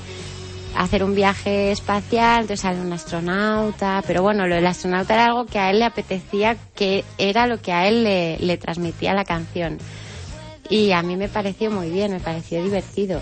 [0.74, 5.26] a hacer un viaje espacial, entonces sale un astronauta, pero bueno, lo del astronauta era
[5.26, 9.14] algo que a él le apetecía, que era lo que a él le, le transmitía
[9.14, 9.80] la canción.
[10.70, 13.20] Y a mí me pareció muy bien, me pareció divertido.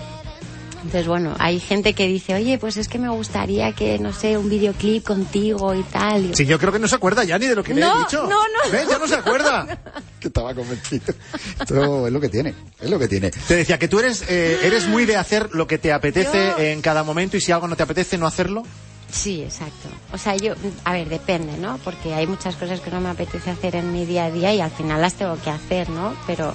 [0.88, 4.38] Entonces, bueno, hay gente que dice, oye, pues es que me gustaría que, no sé,
[4.38, 6.28] un videoclip contigo y tal.
[6.28, 7.94] Y- Sí, yo creo que no se acuerda ya ni de lo que le No,
[7.94, 8.22] he dicho.
[8.24, 8.72] no, no.
[8.72, 8.88] ¿Ves?
[8.90, 9.78] Ya no se acuerda.
[10.22, 11.14] que estaba convencido.
[11.60, 13.32] Esto es lo que tiene, es lo que tiene.
[13.32, 16.64] Te decía que tú eres, eh, eres muy de hacer lo que te apetece Yo-
[16.64, 18.64] en cada momento y si algo no te apetece, no hacerlo.
[19.12, 19.90] Sí, exacto.
[20.14, 20.54] O sea, yo,
[20.86, 21.80] a ver, depende, ¿no?
[21.84, 24.62] Porque hay muchas cosas que no me apetece hacer en mi día a día y
[24.62, 26.16] al final las tengo que hacer, ¿no?
[26.26, 26.54] Pero,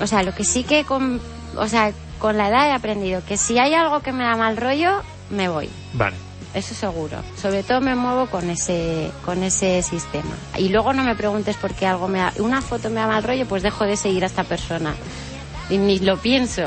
[0.00, 1.20] o sea, lo que sí que con,
[1.56, 4.56] o sea, con la edad he aprendido que si hay algo que me da mal
[4.56, 5.68] rollo, me voy.
[5.94, 6.16] Vale.
[6.54, 7.18] Eso seguro.
[7.40, 10.34] Sobre todo me muevo con ese, con ese sistema.
[10.56, 13.22] Y luego no me preguntes por qué algo me da, una foto me da mal
[13.22, 14.94] rollo, pues dejo de seguir a esta persona.
[15.68, 16.62] Y ni lo pienso.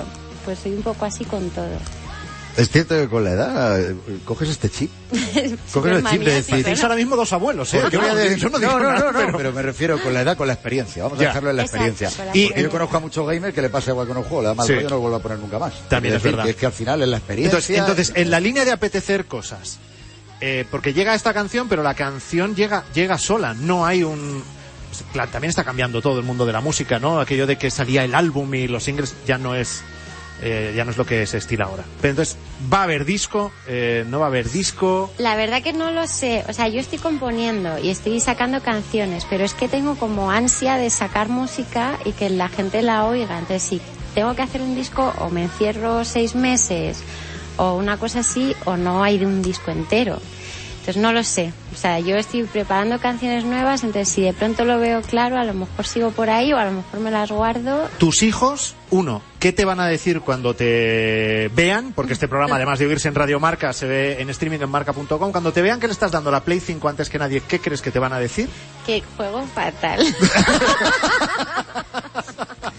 [0.46, 1.78] Pues soy un poco así con todo.
[2.58, 4.92] Es cierto que con la edad eh, coges este chip.
[5.74, 6.64] Coges el chip de decir...
[6.64, 7.82] Tenéis ahora mismo dos abuelos, ¿eh?
[7.92, 9.52] Yo voy a no- decir- yo no no, digo no, nada, no, no, pero- pero...
[9.54, 11.04] me refiero con la edad, con la experiencia.
[11.04, 12.18] Vamos a dejarlo en la Exacto, experiencia.
[12.18, 12.64] con la Y experiencia.
[12.64, 14.68] yo conozco a muchos gamers que le pasa igual con un juego, le da mal
[14.68, 14.74] Sí.
[14.74, 15.74] rollo, no lo vuelvo a poner nunca más.
[15.88, 16.46] También es decir, verdad.
[16.46, 17.58] que es que al final es la experiencia.
[17.58, 19.80] Entonces, entonces, en la línea de apetecer cosas,
[20.42, 24.44] eh, porque llega esta canción, pero la canción llega, llega sola, no hay un...
[25.14, 27.22] Claro, también está cambiando todo el mundo de la música, ¿no?
[27.22, 29.82] Aquello de que salía el álbum y los singles ya no es...
[30.42, 31.84] eh, ya no es lo que se estila ahora.
[32.02, 32.38] Pero entonces,
[32.72, 33.52] ¿va a haber disco?
[33.68, 35.12] Eh, ¿No va a haber disco?
[35.18, 36.44] La verdad que no lo sé.
[36.50, 40.78] O sea, yo estoy componiendo y estoy sacando canciones, pero es que tengo como ansia
[40.78, 43.38] de sacar música y que la gente la oiga.
[43.38, 43.82] Entonces, si
[44.16, 47.02] tengo que hacer un disco, o me encierro seis meses,
[47.58, 50.20] o una cosa así, o no hay de un disco entero.
[50.80, 51.54] Entonces, no lo sé.
[51.72, 55.44] O sea, yo estoy preparando canciones nuevas, entonces si de pronto lo veo claro, a
[55.44, 57.88] lo mejor sigo por ahí o a lo mejor me las guardo.
[58.00, 61.94] Tus hijos, uno, ¿qué te van a decir cuando te vean?
[61.94, 65.32] Porque este programa, además de oírse en Radio Marca, se ve en streaming en marca.com.
[65.32, 67.82] Cuando te vean que le estás dando la Play 5 antes que nadie, ¿qué crees
[67.82, 68.48] que te van a decir?
[68.86, 70.06] Que juego fatal.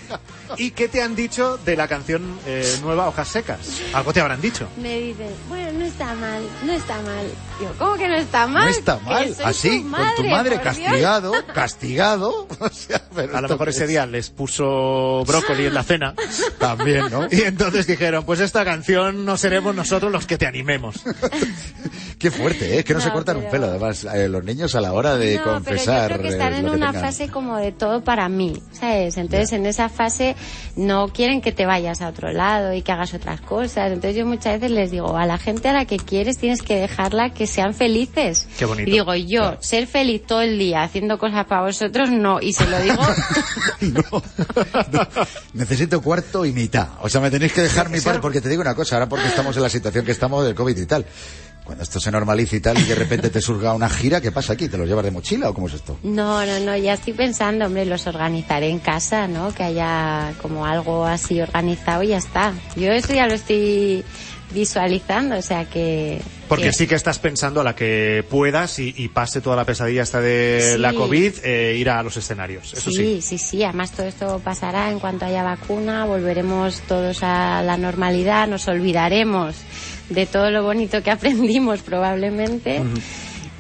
[0.57, 3.81] ¿Y qué te han dicho de la canción eh, nueva Hojas Secas?
[3.93, 4.69] Algo te habrán dicho.
[4.81, 7.27] Me dicen, bueno, no está mal, no está mal.
[7.59, 8.65] Digo, ¿cómo que no está mal?
[8.65, 10.77] No está mal, así, tu con tu madre por Dios.
[10.89, 12.49] castigado, castigado.
[12.63, 13.89] O sea, pero A lo mejor ese es.
[13.91, 16.15] día les puso brócoli en la cena.
[16.59, 17.27] También, ¿no?
[17.31, 21.03] Y entonces dijeron, pues esta canción no seremos nosotros los que te animemos.
[22.19, 22.85] Qué fuerte, ¿eh?
[22.85, 25.17] Que no, se No, cortan un pero- pelo, además, eh, los niños a la hora
[25.17, 26.09] de no, confesar.
[26.09, 27.05] pero yo creo que eh, están en lo que una tengan.
[27.05, 29.17] fase como de todo para mí, ¿sabes?
[29.17, 30.37] Entonces en esa fase
[30.77, 33.93] no quieren que te vayas a otro lado y que hagas otras cosas.
[33.93, 36.77] Entonces yo muchas veces les digo, a la gente a la que quieres tienes que
[36.77, 38.47] dejarla que sean felices.
[38.59, 38.89] Qué bonito.
[38.89, 42.41] Y digo, yo, ser feliz todo el día haciendo cosas para vosotros, no.
[42.41, 43.03] Y se lo digo,
[45.55, 46.89] Necesito cuarto y mitad.
[47.01, 49.27] O sea, me tenéis que dejar mi par, porque te digo una cosa, ahora porque
[49.27, 51.07] estamos en la situación que estamos del COVID y tal.
[51.65, 54.55] Cuando esto se normalice y tal, y de repente te surga una gira, ¿qué pasa
[54.55, 54.69] aquí?
[54.69, 55.97] ¿Te los llevas de mochila o cómo es esto?
[56.03, 59.55] no, no, no, ya estoy pensando, hombre, los organizaré en casa, ¿no?
[59.55, 62.53] Que haya como algo así organizado y ya está.
[62.77, 64.05] Yo eso ya lo estoy
[64.53, 66.21] visualizando, o sea que...
[66.49, 69.65] Porque que- sí que estás pensando a la que puedas y, y pase toda la
[69.65, 70.79] pesadilla hasta de Sí.
[70.79, 72.75] la COVID, eh, ir a los escenarios.
[72.75, 72.97] Eso sí.
[73.21, 73.65] sí, sí, sí.
[73.65, 79.55] Además todo esto pasará en cuanto haya vacuna, volveremos todos a la normalidad, nos olvidaremos
[80.09, 82.83] de todo lo bonito que aprendimos probablemente.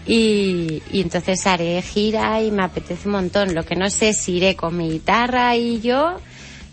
[0.05, 3.55] Y, y entonces haré gira y me apetece un montón.
[3.55, 6.16] Lo que no sé es si iré con mi guitarra y yo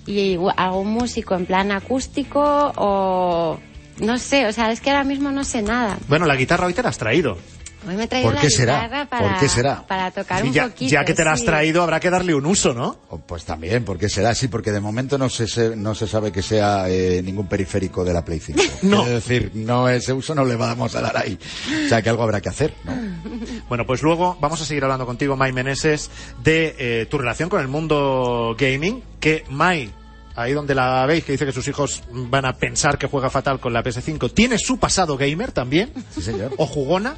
[0.10, 3.60] y hago un músico en plan acústico o
[4.00, 5.98] no sé, o sea, es que ahora mismo no sé nada.
[6.08, 7.38] Bueno, la guitarra hoy te la has traído.
[7.88, 8.84] Hoy me he traído ¿Por la qué será?
[8.84, 9.88] guitarra ¿Por para, qué será?
[9.88, 10.92] para tocar Y un ya, poquito.
[10.92, 11.46] ya que te la has sí.
[11.46, 12.98] traído, habrá que darle un uso, ¿no?
[13.10, 16.32] Oh, Pues también, porque será así, porque de momento no se, se- no se sabe
[16.32, 18.60] que sea eh, ningún periférico de la Play 5.
[18.84, 19.04] No.
[19.04, 21.38] Es decir, no ese uso no le vamos a dar ahí.
[21.86, 22.94] O sea, que algo habrá que hacer, ¿no?
[23.70, 26.10] Bueno, pues luego vamos a seguir hablando contigo, Mai Meneses,
[26.44, 29.92] de eh, tu relación con el mundo gaming, que Mai,
[30.36, 33.60] ahí donde la veis, que dice que sus hijos van a pensar que juega fatal
[33.60, 36.54] con la PS5, tiene su pasado gamer también, Sí, señor.
[36.58, 37.16] o jugona,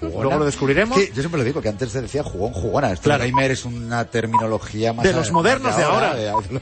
[0.00, 0.22] Jugona.
[0.22, 0.98] luego lo descubriremos.
[0.98, 2.90] Yo siempre lo digo, que antes se decía jugón, jugona.
[2.92, 3.24] Esto Claro.
[3.24, 5.04] gamer es una terminología más...
[5.04, 6.14] De los modernos de ahora.
[6.14, 6.60] de- de.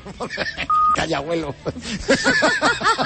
[0.95, 1.55] Calla, abuelo.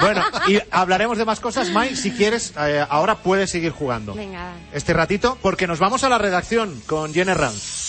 [0.01, 4.13] Bueno, y hablaremos de más cosas, Mai, si quieres, eh, ahora puedes seguir jugando.
[4.15, 7.82] Venga, Este ratito, porque nos vamos a la redacción con Jenny Ranz.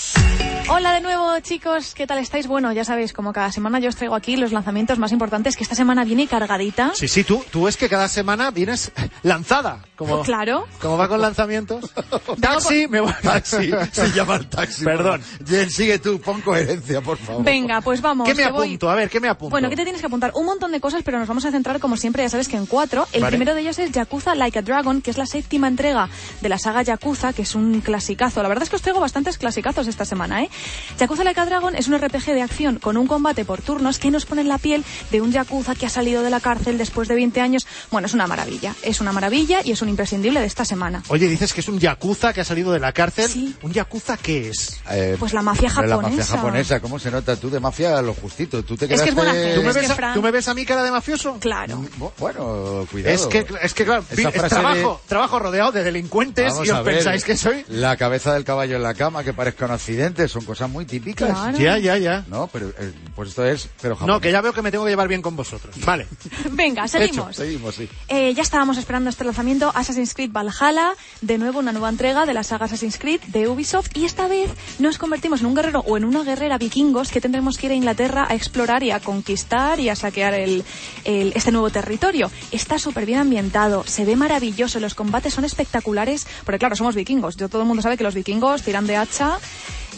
[0.67, 1.95] Hola de nuevo, chicos.
[1.95, 2.47] ¿Qué tal estáis?
[2.47, 5.63] Bueno, ya sabéis, como cada semana yo os traigo aquí los lanzamientos más importantes, que
[5.63, 6.93] esta semana viene cargadita.
[6.95, 8.91] Sí, sí, tú, tú es que cada semana vienes
[9.23, 9.81] lanzada.
[9.95, 10.67] Como, claro.
[10.81, 11.93] Como va con lanzamientos.
[12.41, 13.13] Taxi, me voy.
[13.23, 14.85] Taxi, se llama el taxi.
[14.85, 15.23] Perdón.
[15.47, 17.45] Jen, sigue tú, pon coherencia, por favor.
[17.45, 18.27] Venga, pues vamos.
[18.27, 18.91] ¿Qué me voy- apunto?
[18.91, 19.51] A ver, ¿qué me apunto?
[19.51, 20.33] Bueno, ¿qué te tienes que apuntar?
[20.35, 22.65] Un montón de cosas, pero nos vamos a centrar, como siempre, ya sabes que en
[22.67, 23.07] cuatro.
[23.13, 23.37] El Vale.
[23.37, 26.09] primero de ellos es Yakuza Like a Dragon, que es la séptima entrega
[26.41, 28.43] de la saga Yakuza, que es un clasicazo.
[28.43, 30.51] La verdad es que os traigo bastantes clasicazos esta semana, ¿eh?
[30.99, 34.11] Yakuza Like a Dragon es un RPG de acción con un combate por turnos que
[34.11, 37.09] nos pone en la piel de un Yakuza que ha salido de la cárcel después
[37.09, 37.67] de 20 años.
[37.91, 38.75] Bueno, es una maravilla.
[38.83, 41.03] Es una maravilla y es un imprescindible de esta semana.
[41.09, 43.57] Oye, dices que es un yakuza que ha salido de la cárcel.
[43.63, 44.81] ¿Un yakuza qué es?
[44.91, 46.19] Eh, Pues la mafia hombre, La japonesa.
[46.21, 47.37] mafia japonesa, ¿cómo se nota?
[47.37, 48.63] Tú de mafia lo justito.
[48.63, 49.11] Tú te Es que quedaste...
[49.11, 51.37] es buena ¿Tú me, es ves Fran- tú me ves a mí cara de mafioso?
[51.41, 51.85] Claro.
[52.19, 53.15] Bueno, cuidado.
[53.15, 56.85] Es que, es que claro, es trabajo, de- trabajo rodeado de delincuentes Vamos y os
[56.85, 57.65] ver, pensáis que soy...
[57.69, 61.31] La cabeza del caballo en la cama, que parezca un accidente, son cosas muy típicas.
[61.31, 61.59] Claro.
[61.59, 62.25] Ya, ya, ya.
[62.29, 63.69] No, pero eh, pues esto es...
[63.81, 65.75] Pero No, que ya veo que me tengo que llevar bien con vosotros.
[65.85, 66.07] Vale.
[66.53, 67.37] Venga, Hecho, seguimos.
[67.37, 67.89] seguimos, sí.
[68.09, 72.35] Eh, ya estábamos esperando este lanzamiento Assassin's Creed Valhalla, de nuevo una nueva entrega de
[72.35, 75.97] la saga Assassin's Creed de Ubisoft y esta vez nos convertimos en un guerrero o
[75.97, 79.81] en una guerrera vikingos que tendremos que ir a Inglaterra a explorar y a conquistar
[79.81, 80.65] y a saquear el,
[81.05, 82.31] el- este nuevo territorio.
[82.51, 87.37] Está súper bien ambientado, se ve maravilloso, los combates son espectaculares, porque claro, somos vikingos,
[87.37, 89.39] yo todo el mundo sabe que los vikingos tiran de hacha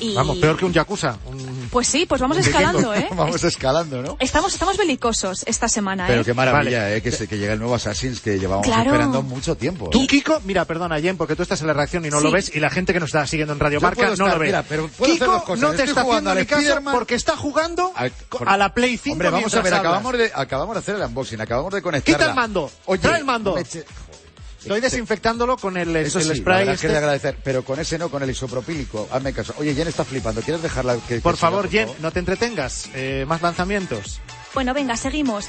[0.01, 0.15] y...
[0.15, 1.17] Vamos, peor que un yakuza.
[1.27, 2.95] Un- Pues sí, pues vamos escalando.
[2.95, 3.09] ¿eh?
[3.17, 4.17] Vamos escalando, ¿no?
[4.21, 6.25] Estamos, estamos belicosos esta semana, Pero ¿eh?
[6.25, 8.85] qué maravilla, eh, que, se- que llega el nuevo Assassin's que llevamos Claro.
[8.91, 9.91] esperando mucho tiempo.
[9.91, 12.35] Tú, Kiko, mira, perdona, Jen, porque tú estás en la reacción y no lo Sí.
[12.35, 14.33] ves, y la gente que nos está siguiendo en Radio Yo Marca puedo no estar,
[14.35, 14.47] lo ve.
[14.47, 15.61] mira, pero puedo hacer Kiko dos cosas.
[15.61, 18.57] no te Estoy está jugando haciendo al ni caso porque está jugando A- por- a
[18.57, 21.73] la Play 5 Hombre, vamos a ver, acabamos de, acabamos de hacer el unboxing, acabamos
[21.73, 22.19] de conectarla.
[22.19, 23.55] Quita el mando, Oye, trae el mando.
[23.55, 23.85] me eche-
[24.67, 26.89] Estoy desinfectándolo con el, Eso el sí, spray este.
[26.89, 29.09] que de agradecer, pero con ese no, con el isopropílico.
[29.13, 29.55] Hazme caso.
[29.59, 30.41] Oye, Jen está flipando.
[30.43, 32.89] ¿Quieres dejarla que Por que siga, favor, Jen, no te entretengas.
[32.95, 34.21] Eh, más lanzamientos.
[34.55, 35.47] Bueno, venga, seguimos.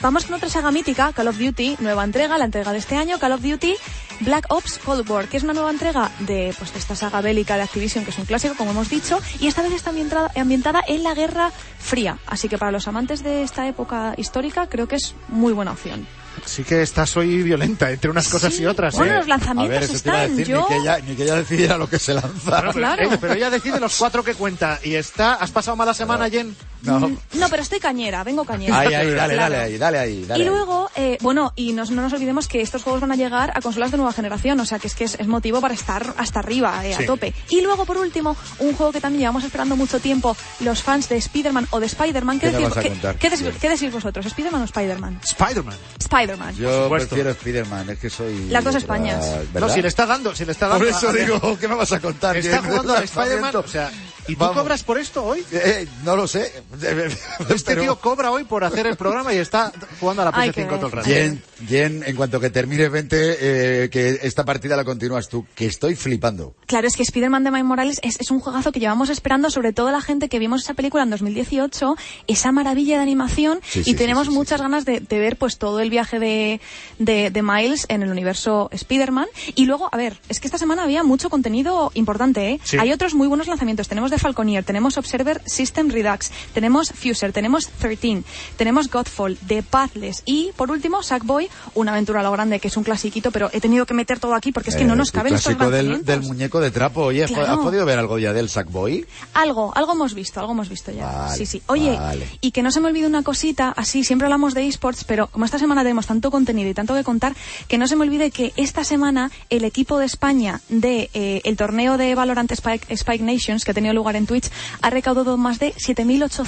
[0.00, 3.18] Vamos con otra saga mítica, Call of Duty, nueva entrega, la entrega de este año,
[3.18, 3.74] Call of Duty
[4.20, 7.56] Black Ops Cold War, que es una nueva entrega de, pues, de esta saga bélica
[7.56, 10.82] de Activision, que es un clásico, como hemos dicho, y esta vez está ambientada, ambientada
[10.86, 12.18] en la Guerra Fría.
[12.26, 16.06] Así que para los amantes de esta época histórica, creo que es muy buena opción.
[16.48, 18.94] Sí que estás hoy violenta entre unas cosas y otras.
[18.94, 19.16] Bueno, ¿eh?
[19.18, 20.36] los lanzamientos A ver, eso te iba a están.
[20.36, 20.60] decir, Yo...
[20.62, 22.50] ni, que ella, ni que ella decidiera lo que se lanza.
[22.50, 23.02] Bueno, Claro.
[23.12, 25.34] eh, pero ella decide los cuatro que cuenta y está.
[25.34, 26.56] ¿Has pasado mala semana, Jen?
[26.82, 27.00] No.
[27.34, 28.78] No, pero estoy cañera, vengo cañera.
[28.78, 29.52] Ahí, ahí, dale, Claro.
[29.54, 30.24] dale ahí, dale ahí.
[30.24, 33.16] Dale y luego, eh, bueno, y nos- no nos olvidemos que estos juegos van a
[33.16, 35.74] llegar a consolas de nueva generación, o sea que es que es, es motivo para
[35.74, 37.02] estar hasta arriba, eh, Sí.
[37.02, 37.34] a tope.
[37.50, 41.16] Y luego, por último, un juego que también llevamos esperando mucho tiempo, los fans de
[41.16, 42.40] Spider-Man o de Spider-Man.
[42.40, 45.20] ¿Qué decir- qué- decís vosotros, Spider-Man o Spider-Man?
[45.24, 45.76] Spider-Man.
[46.00, 46.54] Spider-Man.
[46.56, 48.48] Yo prefiero Spider-Man, es que soy...
[48.48, 48.74] Las dos.
[48.78, 49.24] Españas.
[49.52, 49.68] ¿verdad?
[49.68, 50.84] No, si le está dando, si le está dando.
[50.84, 52.36] Por eso a- digo, ¿qué me vas a contar?
[52.36, 53.00] Está jugando a.
[53.02, 53.56] Spider-Man.
[53.56, 53.90] O sea,
[54.28, 54.56] ¿y tú Vamos.
[54.56, 55.44] cobras por esto hoy?
[55.50, 56.62] Eh, no lo sé.
[56.72, 60.50] Este Pero- tío cobra hoy por hacer el programa y está jugando a la Hay
[60.50, 60.76] que PS5 ver.
[60.78, 61.08] todo el rato.
[61.08, 63.36] Jen, Jen, en cuanto que termine, vente,
[63.84, 66.54] eh, que esta partida la continúas tú, que estoy flipando.
[66.66, 69.72] Claro, es que Spider-Man de Miles Morales es, es un juegazo que llevamos esperando, sobre
[69.72, 73.84] todo la gente que vimos esa película en 2018, esa maravilla de animación, Sí, y
[73.84, 76.60] sí, tenemos sí, sí, muchas ganas de, de ver pues todo el viaje de,
[76.98, 79.26] de, de Miles en el universo Spider-Man.
[79.54, 82.60] Y luego, a ver, es que esta semana había mucho contenido importante, ¿eh?
[82.64, 82.76] Sí.
[82.78, 83.88] Hay otros muy buenos lanzamientos.
[83.88, 88.24] Tenemos The Falconeer, tenemos Observer System Redux, tenemos Fuser, tenemos 13,
[88.56, 92.76] tenemos Godfall, The Pathless y, por último, Sackboy, una aventura a lo grande, que es
[92.76, 95.08] un clasiquito, pero he tenido que meter todo aquí porque es que no Eh, nos
[95.10, 97.02] el caben estos clásico del, del muñeco de trapo.
[97.04, 97.52] Oye, ¿has- Claro.
[97.52, 99.06] ¿has podido ver algo ya del Sackboy?
[99.34, 101.06] Algo, algo hemos visto, algo hemos visto ya.
[101.06, 101.62] Vale, sí, sí.
[101.66, 102.26] Oye, vale.
[102.40, 105.44] y que no se me olvide una cosita, así siempre hablamos de esports, pero como
[105.44, 107.34] esta semana tenemos tanto contenido y tanto que contar,
[107.68, 111.56] que no se me olvide que esta semana el equipo de España de eh, el
[111.56, 114.50] torneo de Valorant Spike, Spike Nations, que ha tenido lugar en Twitch,
[114.82, 116.44] ha recaudado más de 7.800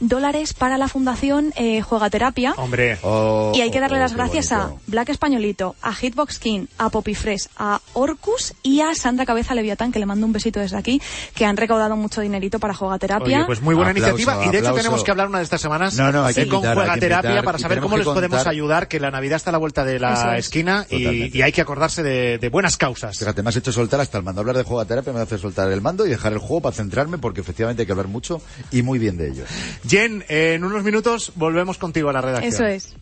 [0.00, 2.52] dólares para la fundación eh, Juegaterapia.
[2.56, 2.98] Hombre.
[3.02, 4.76] O- Y hay que darle o- las gracias bonito.
[4.76, 9.54] a Black Españolito, a Hitbox King, a Poppy Fresh, a Orcus y a Sandra Cabeza
[9.54, 11.00] Leviatán, que le mando un besito desde aquí,
[11.34, 13.38] que han recaudado mucho dinerito para Juegaterapia.
[13.38, 14.44] Oye, pues muy buena Aplauso, iniciativa.
[14.46, 14.76] Y de hecho aplauso.
[14.82, 17.30] tenemos que hablar una de estas semanas No, no, hay que con hay que Juegaterapia
[17.30, 19.84] invitar para saber cómo les podemos contar- ayudar, que la Navidad está a la vuelta
[19.84, 20.46] de la es.
[20.46, 23.18] esquina y, y hay que acordarse de, de buenas causas.
[23.18, 24.40] Fíjate, me has hecho soltar hasta el mando.
[24.40, 27.40] Hablar de jugaterapia me hace soltar el mando y dejar el juego para centrarme porque
[27.40, 28.40] efectivamente hay que hablar mucho
[28.70, 29.44] y muy bien de ello.
[29.86, 32.54] Jen, en unos minutos volvemos contigo a la redacción.
[32.54, 32.94] Eso es.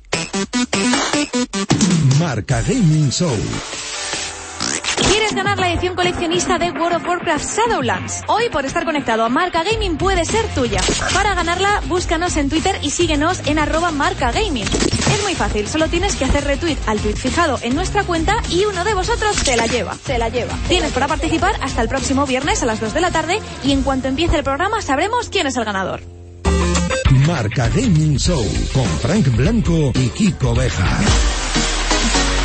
[2.19, 3.37] Marca Gaming Show.
[5.11, 8.23] ¿Quieres ganar la edición coleccionista de World of Warcraft Shadowlands?
[8.29, 10.81] Hoy, por estar conectado a Marca Gaming, puede ser tuya.
[11.13, 14.65] Para ganarla, búscanos en Twitter y síguenos en arroba Marca Gaming.
[14.65, 18.67] Es muy fácil, solo tienes que hacer retweet al tweet fijado en nuestra cuenta y
[18.67, 19.97] uno de vosotros se la lleva.
[19.97, 20.55] Se la lleva.
[20.69, 23.83] Tienes para participar hasta el próximo viernes a las 2 de la tarde y en
[23.83, 26.03] cuanto empiece el programa sabremos quién es el ganador.
[27.27, 31.01] Marca Gaming Show con Frank Blanco y Kiko Bejar.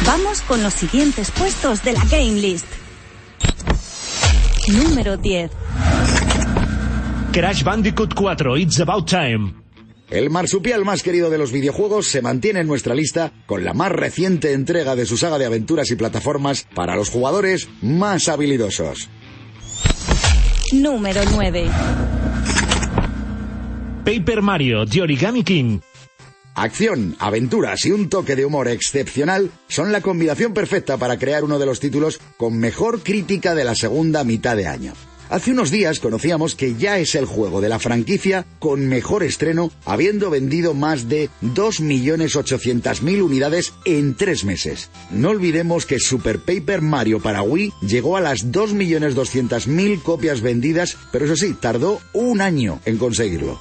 [0.04, 2.66] Vamos con los siguientes puestos de la Game List.
[4.68, 5.52] Número 10.
[7.32, 9.54] Crash Bandicoot 4, It's About Time.
[10.10, 13.92] El marsupial más querido de los videojuegos se mantiene en nuestra lista con la más
[13.92, 19.10] reciente entrega de su saga de aventuras y plataformas para los jugadores más habilidosos.
[20.74, 21.70] Número 9.
[24.06, 25.80] Paper Mario, The Origami King.
[26.56, 31.60] Acción, aventuras y un toque de humor excepcional son la combinación perfecta para crear uno
[31.60, 34.94] de los títulos con mejor crítica de la segunda mitad de año.
[35.30, 39.70] Hace unos días conocíamos que ya es el juego de la franquicia con mejor estreno,
[39.84, 44.90] habiendo vendido más de 2.800.000 unidades en tres meses.
[45.12, 51.26] No olvidemos que Super Paper Mario para Wii llegó a las 2.200.000 copias vendidas, pero
[51.26, 53.60] eso sí, tardó un año en conseguirlo.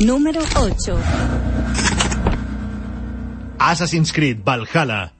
[0.00, 0.98] Número 8.
[3.58, 5.12] Assassin's Creed Valhalla.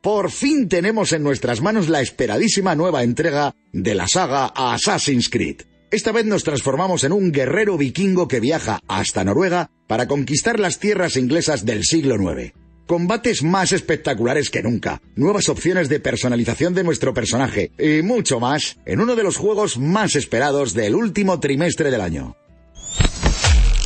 [0.00, 5.62] Por fin tenemos en nuestras manos la esperadísima nueva entrega de la saga Assassin's Creed.
[5.92, 10.80] Esta vez nos transformamos en un guerrero vikingo que viaja hasta Noruega para conquistar las
[10.80, 12.54] tierras inglesas del siglo IX.
[12.88, 18.78] Combates más espectaculares que nunca, nuevas opciones de personalización de nuestro personaje y mucho más
[18.84, 22.36] en uno de los juegos más esperados del último trimestre del año.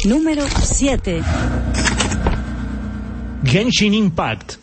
[0.05, 1.23] Número 7.
[3.45, 4.55] Genshin Impact.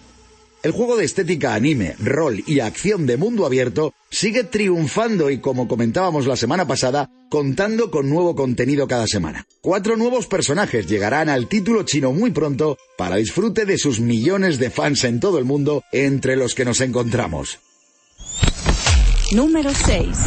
[0.63, 5.69] El juego de estética anime, rol y acción de mundo abierto sigue triunfando y como
[5.69, 9.45] comentábamos la semana pasada, contando con nuevo contenido cada semana.
[9.61, 14.69] Cuatro nuevos personajes llegarán al título chino muy pronto para disfrute de sus millones de
[14.69, 17.59] fans en todo el mundo, entre los que nos encontramos.
[19.31, 20.17] Número 6.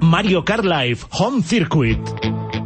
[0.00, 1.98] Mario Kart Live Home Circuit.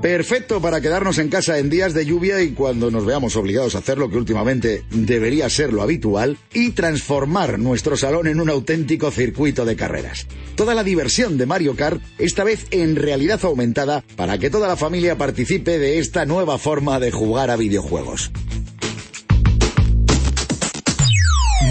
[0.01, 3.79] Perfecto para quedarnos en casa en días de lluvia y cuando nos veamos obligados a
[3.79, 9.11] hacer lo que últimamente debería ser lo habitual y transformar nuestro salón en un auténtico
[9.11, 10.27] circuito de carreras.
[10.55, 14.77] Toda la diversión de Mario Kart, esta vez en realidad aumentada, para que toda la
[14.77, 18.31] familia participe de esta nueva forma de jugar a videojuegos.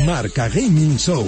[0.05, 1.25] Marca Gaming Show.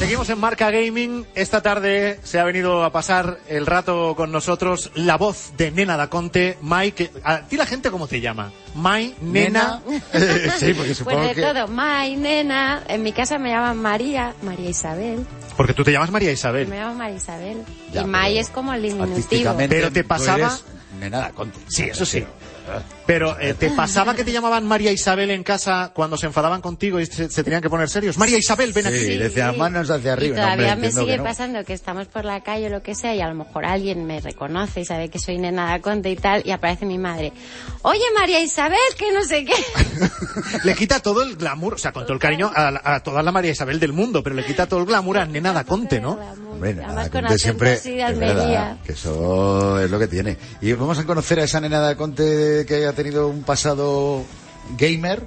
[0.00, 1.26] Seguimos en Marca Gaming.
[1.34, 5.98] Esta tarde se ha venido a pasar el rato con nosotros la voz de Nena
[5.98, 8.50] Daconte, Mai, que, ¿A ti la gente cómo te llama?
[8.74, 9.82] Mai, Nena.
[10.58, 11.42] sí, porque supongo Pues de que.
[11.42, 15.26] todo, May, nena, en mi casa me llaman María, María Isabel,
[15.56, 16.66] Porque tú te llamas María Isabel.
[16.66, 17.62] me llaman María Isabel.
[17.92, 19.54] Ya, y May pero es como el diminutivo.
[19.68, 20.64] Pero te tú pasaba- eres
[20.98, 21.58] Nena Daconte.
[21.68, 22.24] Sí, eso sí.
[23.12, 27.00] Pero eh, ¿te pasaba que te llamaban María Isabel en casa cuando se enfadaban contigo
[27.00, 28.16] y se, se tenían que poner serios?
[28.16, 28.98] María Isabel, ven aquí.
[28.98, 30.36] Sí, decía manos hacia Y arriba.
[30.36, 31.24] No, todavía me sigue que no.
[31.24, 34.06] pasando que estamos por la calle o lo que sea y a lo mejor alguien
[34.06, 37.32] me reconoce y sabe que soy nena de Conte y tal y aparece mi madre.
[37.82, 39.54] Oye María Isabel, que no sé qué.
[40.64, 43.22] Le quita todo el glamour, o sea, con todo el cariño a, la- a toda
[43.24, 46.18] la María Isabel del mundo, pero le quita todo el glamour a Nena Daconte, ¿no?
[46.52, 50.06] Hombre, nada, Además con Conte siempre, así de es verdad, que eso es lo que
[50.08, 50.36] tiene.
[50.60, 54.22] Y vamos a conocer a esa nena de Conte que ha tenido un pasado
[54.78, 55.26] gamer,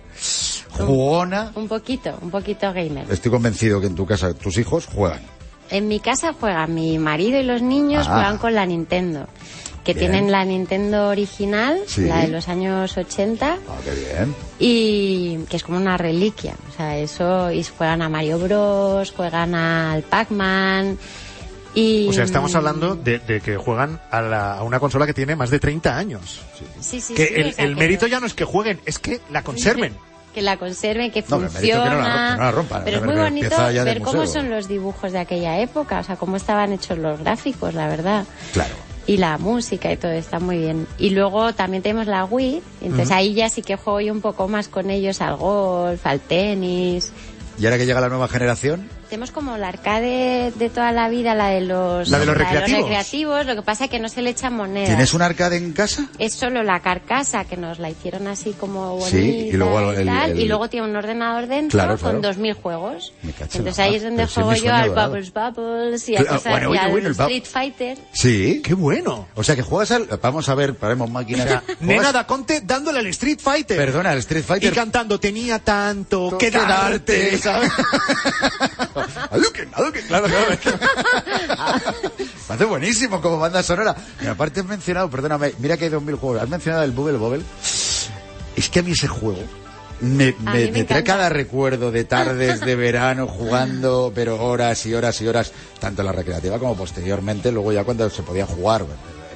[0.77, 1.51] jugona.
[1.55, 3.05] Un poquito, un poquito gamer.
[3.11, 5.21] Estoy convencido que en tu casa tus hijos juegan.
[5.69, 8.13] En mi casa juegan mi marido y los niños Ah.
[8.15, 9.27] juegan con la Nintendo.
[9.83, 10.11] Que Bien.
[10.11, 12.05] tienen la Nintendo original, Sí.
[12.05, 14.33] la de los años 80, Ah, qué bien.
[14.57, 16.55] y que es como una reliquia.
[16.71, 20.97] O sea, eso, y juegan a Mario Bros, juegan al Pac-Man,
[21.75, 22.07] y...
[22.09, 25.35] O sea, estamos hablando de, de que juegan a, la- a una consola que tiene
[25.35, 26.41] más de 30 años.
[26.79, 28.79] Sí, sí, que sí, el, o sea, el que- mérito ya no es que jueguen,
[28.85, 29.95] es que la conserven.
[30.33, 31.83] que la conserven, que No, funciona.
[31.83, 33.55] que no la no la rompan, pero es muy bonito
[33.85, 34.41] ver cómo museo.
[34.41, 38.25] son los dibujos de aquella época, o sea, cómo estaban hechos los gráficos, la verdad.
[38.53, 38.73] Claro.
[39.05, 40.87] y la música y todo está muy bien.
[40.97, 44.47] Y luego también tenemos la Wii, entonces ahí ya sí que juego yo un poco
[44.47, 47.11] más con ellos al golf, al tenis.
[47.59, 51.35] Y ahora que llega la nueva generación, Tenemos como la arcade de toda la vida,
[51.35, 52.79] la de los, La de los recreativos.
[52.81, 54.87] recreativos, lo que pasa es que no se le echan monedas.
[54.89, 56.07] ¿tienes un arcade en casa?
[56.17, 60.01] Es solo la carcasa que nos la hicieron así como bonita Sí, y luego el-
[60.01, 62.13] y tal, el- y luego tiene un ordenador dentro Claro, claro.
[62.13, 63.13] con 2.000 juegos.
[63.21, 65.09] Me Entonces ahí es donde juego yo al dorado.
[65.11, 67.97] Bubbles Bubbles y, Claro, bueno, y al bueno, el bu- Street Fighter.
[68.13, 68.61] Sí.
[68.65, 69.27] ¡Qué bueno!
[69.35, 70.07] O sea, que juegas al...
[70.23, 71.45] Vamos a ver, paremos máquinas.
[71.45, 73.77] Juegas- Nena da Conte dándole al Street Fighter.
[73.77, 74.73] Perdona, al Street Y Fighter.
[74.73, 77.71] cantando, tenía tanto que darte, ¿sabes?
[79.31, 80.45] Hadouken, Hadouken, claro, claro.
[82.47, 83.95] Parece buenísimo como banda sonora.
[84.21, 86.41] Y aparte has mencionado, perdóname, mira que hay 2000 juegos.
[86.41, 87.43] Has mencionado el Bubble Bobble.
[88.55, 89.39] Es que a mí ese juego
[90.01, 94.85] me, me- mí me me trae cada recuerdo de tardes de verano jugando, pero horas
[94.85, 98.45] y horas y horas, tanto en la recreativa como posteriormente, luego ya cuando se podía
[98.45, 98.85] jugar,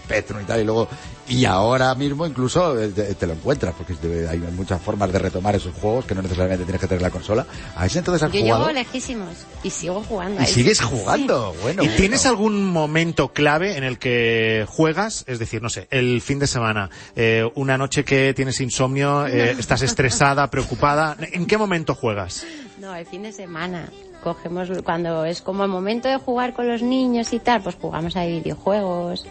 [0.07, 0.87] Petro y tal, y luego,
[1.29, 5.19] y ahora mismo incluso eh, te, te lo encuentras, porque te- hay muchas formas de
[5.19, 7.45] retomar esos juegos que no necesariamente tienes que tener la consola.
[7.75, 8.67] ¿A ese entonces has Yo jugado?
[8.67, 9.29] llevo lejísimos
[9.63, 10.41] y sigo jugando.
[10.41, 10.51] Y ahí.
[10.51, 11.83] sigues jugando, bueno.
[11.83, 11.97] ¿Y bueno.
[11.97, 15.23] tienes algún momento clave en el que juegas?
[15.27, 19.51] Es decir, no sé, el fin de semana, eh, una noche que tienes insomnio, eh,
[19.59, 21.15] estás estresada, preocupada.
[21.33, 22.45] ¿En qué momento juegas?
[22.79, 23.89] No, el fin de semana.
[24.23, 28.15] Cogemos cuando es como el momento de jugar con los niños y tal, pues jugamos
[28.15, 29.25] a videojuegos.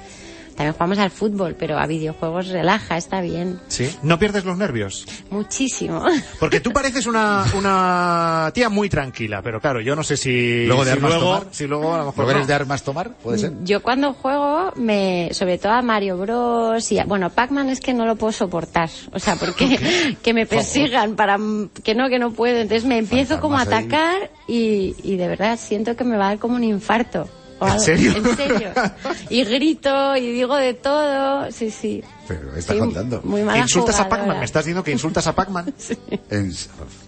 [0.56, 3.60] También jugamos al fútbol, pero a videojuegos relaja, está bien.
[3.68, 3.94] ¿Sí?
[4.02, 5.04] ¿No pierdes los nervios?
[5.30, 6.02] Muchísimo.
[6.40, 10.84] Porque tú pareces una, una tía muy tranquila, pero claro, yo no sé si Luego
[10.84, 11.46] de si armas luego, tomar.
[11.50, 12.46] si luego a lo mejor ¿Lo eres no.
[12.46, 13.10] de armas tomar?
[13.18, 13.52] ¿Puede ser?
[13.64, 16.90] Yo cuando juego, me, sobre todo a Mario Bros.
[16.90, 18.88] y a- bueno, Pac-Man es que no lo puedo soportar.
[19.12, 21.36] O sea, porque que me persigan para
[21.84, 22.56] que no, que no puedo.
[22.56, 26.28] Entonces me empiezo como a atacar y, y de verdad siento que me va a
[26.30, 27.28] dar como un infarto.
[27.60, 28.12] ¿En serio?
[28.16, 28.70] En serio.
[29.30, 31.50] Y grito y digo de todo.
[31.50, 32.02] Sí, sí.
[32.28, 33.20] Pero me está Sí, contando.
[33.24, 34.08] muy mala ¿Insultas a.
[34.08, 34.38] Pac-Man?
[34.40, 35.72] ¿Me estás diciendo que insultas a Pac-Man?
[36.30, 36.52] En-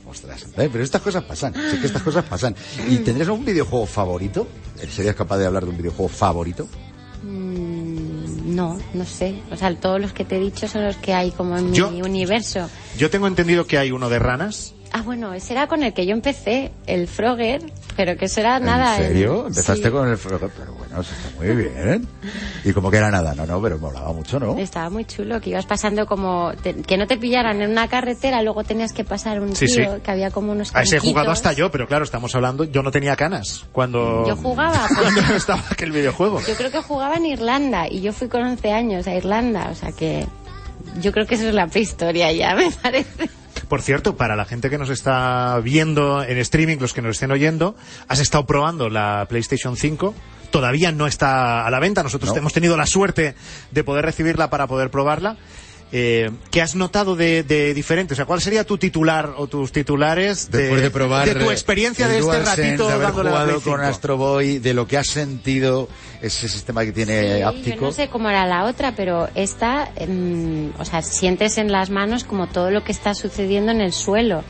[0.09, 2.55] Ostras, eh, pero estas cosas pasan, sí que estas cosas pasan.
[2.89, 4.47] ¿Y tendrías algún videojuego favorito?
[4.91, 6.67] ¿Serías capaz de hablar de un videojuego favorito?
[7.23, 9.35] Mm, no, no sé.
[9.53, 11.91] O sea, todos los que te he dicho son los que hay como en Yo-
[11.91, 12.69] mi universo.
[12.97, 14.75] Yo tengo entendido que hay uno de ranas.
[14.93, 17.63] Ah, bueno, ese era con el que yo empecé, el Frogger,
[17.97, 18.97] pero que eso era nada.
[18.97, 19.41] ¿En serio?
[19.43, 19.91] el- Empezaste sí.
[19.91, 22.09] con el Frogger, pero bueno, eso está muy bien.
[22.65, 24.57] Y como que era nada, no, no, pero molaba mucho, ¿no?
[24.59, 26.53] Estaba muy chulo, que ibas pasando como...
[26.63, 29.95] te- que no te pillaran en una carretera, luego tenías que pasar un Sí, tío,
[29.97, 30.01] sí.
[30.03, 32.83] que había como unos A ese he jugado hasta yo, pero claro, estamos hablando, yo
[32.83, 36.41] no tenía canas cuando, Yo jugaba, cuando estaba aquel videojuego.
[36.47, 39.75] yo creo que jugaba en Irlanda, y yo fui con 11 años a Irlanda, o
[39.75, 40.27] sea que...
[41.03, 43.29] Yo creo que eso es la prehistoria ya, me parece.
[43.69, 47.31] Por cierto, para la gente que nos está viendo en streaming, los que nos estén
[47.31, 47.77] oyendo,
[48.09, 50.15] has estado probando la PlayStation 5.
[50.51, 52.03] Todavía no está a la venta.
[52.03, 52.39] Nosotros No.
[52.39, 53.35] hemos tenido la suerte
[53.71, 55.37] de poder recibirla para poder probarla.
[55.91, 58.13] Eh, ¿Qué has notado de, de diferente?
[58.13, 61.51] O sea, ¿cuál sería tu titular o tus titulares de, Después de probar de tu
[61.51, 63.77] experiencia de este DualSense, ratito de haber dándole la con 5?
[63.77, 65.89] Astro Boy, de lo que has sentido
[66.21, 67.77] ese sistema que tiene Sí, áptico?
[67.77, 71.89] Yo no sé cómo era la otra, pero esta, em, o sea, sientes en las
[71.89, 74.45] manos como todo lo que está sucediendo en el suelo,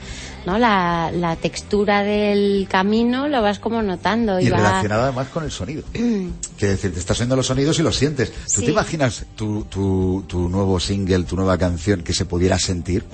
[0.49, 0.59] ¿no?
[0.59, 4.40] La, la textura del camino lo vas como notando.
[4.40, 5.82] Y va- relacionado además con el sonido.
[5.92, 8.32] Quiere decir, te estás oyendo los sonidos y los sientes.
[8.32, 8.64] ¿Tú Sí.
[8.64, 13.05] te imaginas tu, tu, tu nuevo single, tu nueva canción que se pudiera sentir?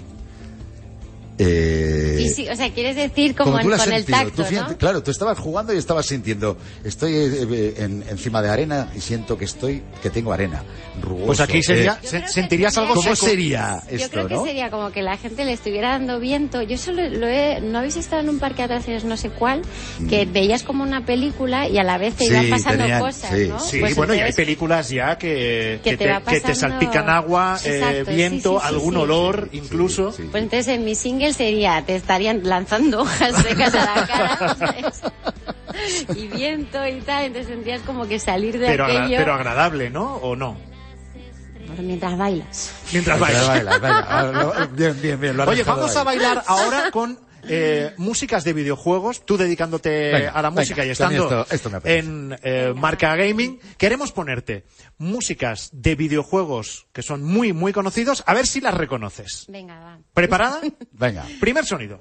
[1.39, 4.78] Eh, Sí, sí, o sea, quieres decir como, en- con el tacto, Tú fíjate, ¿no?
[4.78, 9.37] Claro, tú estabas jugando y estabas sintiendo, estoy eh, en- encima de arena y siento
[9.37, 10.62] que estoy, que tengo arena.
[11.03, 13.26] Rugoso, Pues aquí sería, eh, se- sentirías algo ¿Cómo seco.
[13.26, 14.45] sería Yo esto, creo que no?
[14.45, 16.62] sería como que la gente le estuviera dando viento.
[16.62, 19.62] Yo solo lo he, no habéis estado en un parque de atracciones no sé cuál,
[20.09, 22.28] que veías como una película y a la vez te Mm.
[22.28, 23.59] Sí, iban pasando tenían- cosas, sí, ¿no?
[23.61, 26.41] Sí, Pues bueno, y hay películas ya que, que que te te, va que te
[26.43, 29.01] pasando- salpican agua, eh, Exacto, viento, sí, sí, algún sí.
[29.01, 30.12] olor, incluso.
[30.30, 35.01] Pues entonces en mi single sería, te estarían lanzando hojas secas a la cara, ¿sabes?
[36.16, 39.91] y viento y tal, entonces tendrías como que salir de pero, agra- aquello pero agradable,
[39.91, 40.14] ¿no?
[40.16, 40.57] ¿O no?
[41.79, 42.72] mientras bailas.
[42.93, 43.49] Mientras Mientras bailas.
[43.49, 45.97] bailas, venga, ah, bien, bien, bien, Oye, vamos ahí.
[45.97, 47.18] a bailar ahora con
[47.49, 51.80] eh, músicas de videojuegos, tú dedicándote Venga, a la venga, música y estando esto- esto
[51.84, 54.64] en eh, Marca Gaming, queremos ponerte
[54.99, 59.45] músicas de videojuegos que son muy, muy conocidos, a ver si las reconoces.
[59.49, 59.99] Venga, va.
[60.12, 60.61] ¿Preparada?
[60.92, 61.24] Venga.
[61.40, 62.01] Primer sonido.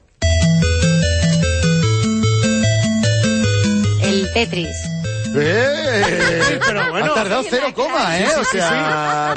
[4.02, 4.76] El Tetris.
[5.36, 6.60] ¡Eh!
[6.66, 7.12] Pero bueno.
[7.12, 8.28] Ha tardado cero coma, ¿eh?
[8.40, 9.34] O sí, sea,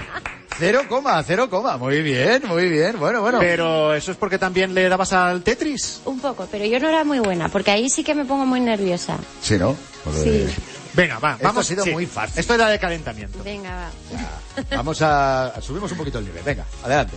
[0.59, 1.77] cero coma, cero coma.
[1.77, 2.99] Muy bien, muy bien.
[2.99, 3.39] Bueno, bueno.
[3.39, 6.01] Pero eso es porque también le dabas al Tetris.
[6.05, 8.61] Un poco, pero yo no era muy buena, porque ahí sí que me pongo muy
[8.61, 9.17] nerviosa.
[9.41, 9.77] Sí, ¿no?
[10.05, 10.55] Porque- Sí.
[10.95, 11.67] Venga, va, Esto vamos.
[11.67, 11.91] ha sido sí.
[11.91, 12.41] muy fácil.
[12.41, 13.43] Esto era de calentamiento.
[13.45, 14.77] Venga, va.
[14.77, 15.53] Vamos a...
[15.61, 16.43] Subimos un poquito el nivel.
[16.43, 17.17] Venga, adelante.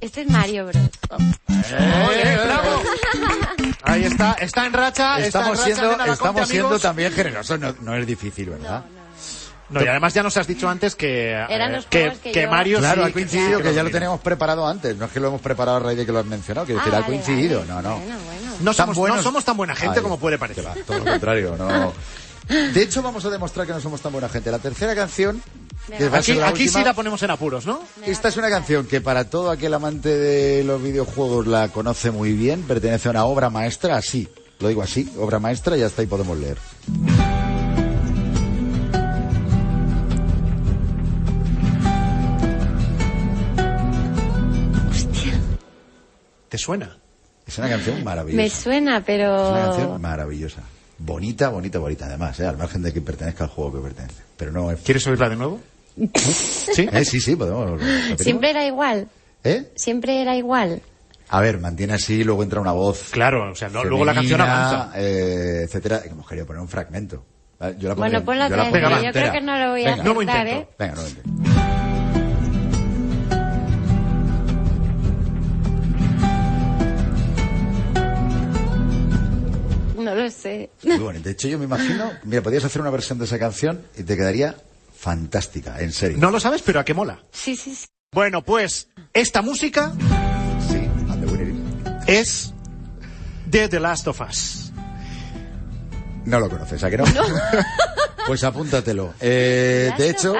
[0.00, 0.76] Este es Mario Bros.
[1.70, 2.82] ¡Eh, bravo!
[3.82, 5.18] Ahí está, está en racha.
[5.18, 6.82] Estamos está en racha, siendo, nena, estamos Conte, siendo amigos.
[6.82, 7.58] también generosos.
[7.58, 8.84] No, no es difícil, ¿verdad?
[8.94, 8.97] No,
[9.70, 12.50] y además ya nos has dicho antes que, Eran eh, los que, que que yo-
[12.50, 14.96] Mario Claro, sí, ha coincidido que ya lo teníamos preparado antes.
[14.96, 16.66] No es que lo hemos preparado a raíz de que lo has mencionado.
[16.66, 17.60] Decir, Ah, ha vale, coincidido.
[17.60, 17.72] vale.
[17.72, 17.96] No, no.
[17.98, 18.52] Bueno, bueno.
[18.60, 20.64] No somos, buenos- no somos tan buena gente Ay, como puede parecer.
[20.64, 21.92] que va, todo lo contrario, no.
[22.48, 24.50] De hecho, vamos a demostrar que no somos tan buena gente.
[24.50, 25.42] La tercera canción,
[25.98, 27.82] que va a Aquí, ser la aquí última, sí la ponemos en apuros, ¿no?
[28.06, 32.32] Esta es una canción que para todo aquel amante de los videojuegos la conoce muy
[32.32, 34.26] bien, pertenece a una obra maestra, así,
[34.60, 36.56] lo digo así, obra maestra y hasta ahí podemos leer.
[46.58, 46.96] ¿Te suena?
[47.46, 48.42] Es una canción maravillosa.
[48.42, 49.44] Me suena, pero...
[49.44, 50.62] Es una canción maravillosa.
[50.98, 52.46] Bonita, bonita, bonita, además, ¿eh?
[52.46, 54.22] al margen de que pertenezca al juego que pertenece.
[54.36, 54.80] Pero no es...
[54.80, 55.60] ¿Quieres oírla de nuevo?
[56.16, 56.88] ¿Sí?
[56.92, 57.80] Eh, sí, sí, podemos.
[58.18, 59.06] Siempre era igual.
[59.44, 59.70] ¿Eh?
[59.76, 60.82] Siempre era igual.
[61.28, 63.10] A ver, mantiene así, luego entra una voz.
[63.12, 65.00] Claro, o sea, no- luego la canción femenina, avanza.
[65.00, 66.02] eh, etcétera.
[66.06, 67.24] Hemos querido poner un fragmento.
[67.78, 69.90] Yo la Bueno, pondré- ponla yo la pondré yo creo que no lo voy a
[69.90, 70.02] Venga.
[70.02, 70.70] Nuevo acertar, intento.
[70.70, 70.74] ¿eh?
[70.76, 71.77] Venga, no lo intento.
[80.08, 80.70] No lo sé.
[80.84, 81.24] Muy bonito.
[81.24, 84.16] De hecho, yo me imagino, mira, podrías hacer una versión de esa canción y te
[84.16, 84.56] quedaría
[84.96, 86.16] fantástica, en serio.
[86.18, 87.20] No lo sabes, pero a qué mola.
[87.30, 87.84] Sí, sí, sí.
[88.12, 89.92] Bueno, pues esta música
[90.70, 90.88] Sí,
[92.06, 92.54] es
[93.44, 94.57] de The Last of Us.
[96.24, 97.04] No lo conoces, ¿a que no?
[98.26, 99.14] pues apúntatelo.
[99.20, 100.34] Eh, de hecho.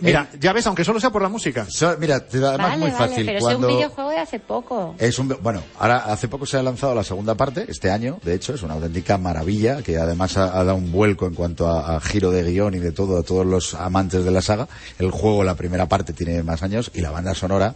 [0.00, 1.66] Mira, ya ves, aunque solo sea por la música.
[1.68, 3.26] so- mira, te- además vale, muy vale, fácil.
[3.26, 3.66] pero cuando...
[3.68, 4.94] es un videojuego de hace poco.
[4.98, 8.34] Es un, bueno, ahora hace poco se ha lanzado la segunda parte, este año, de
[8.34, 11.96] hecho, es una auténtica maravilla, que además ha, ha dado un vuelco en cuanto a,
[11.96, 14.66] a giro de guion y de todo, a todos los amantes de la saga.
[14.98, 17.74] El juego, la primera parte, tiene más años y la banda sonora,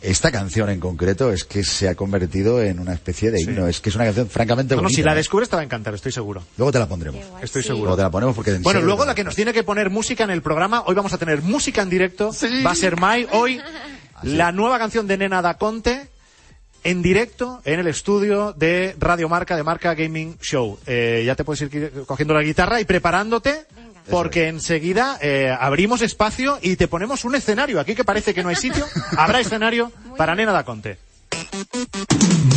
[0.00, 3.66] esta canción en concreto, es que se ha convertido en una especie de himno.
[3.66, 4.96] Es que es una canción francamente No, no, bonita.
[4.96, 5.16] si la ¿eh?
[5.16, 6.42] descubres te va a encantar, estoy seguro.
[6.56, 7.20] Luego te la pondremos.
[7.42, 7.68] Estoy Sí.
[7.68, 7.84] seguro.
[7.86, 9.90] Luego te la ponemos porque en Bueno, serio luego la que nos tiene que poner
[9.90, 12.62] música en el programa, hoy vamos a tener música en directo, Sí.
[12.62, 13.60] va a ser Mai, hoy
[14.14, 16.08] Así la nueva canción de Nena da Conte
[16.84, 20.78] en directo en el estudio de Radio Marca, de Marca Gaming Show.
[20.86, 23.66] Eh, ya te puedes ir cogiendo la guitarra y preparándote.
[24.10, 27.80] Porque enseguida eh, abrimos espacio y te ponemos un escenario.
[27.80, 28.86] Aquí que parece que no hay sitio,
[29.16, 30.98] habrá escenario para Nena da Conte.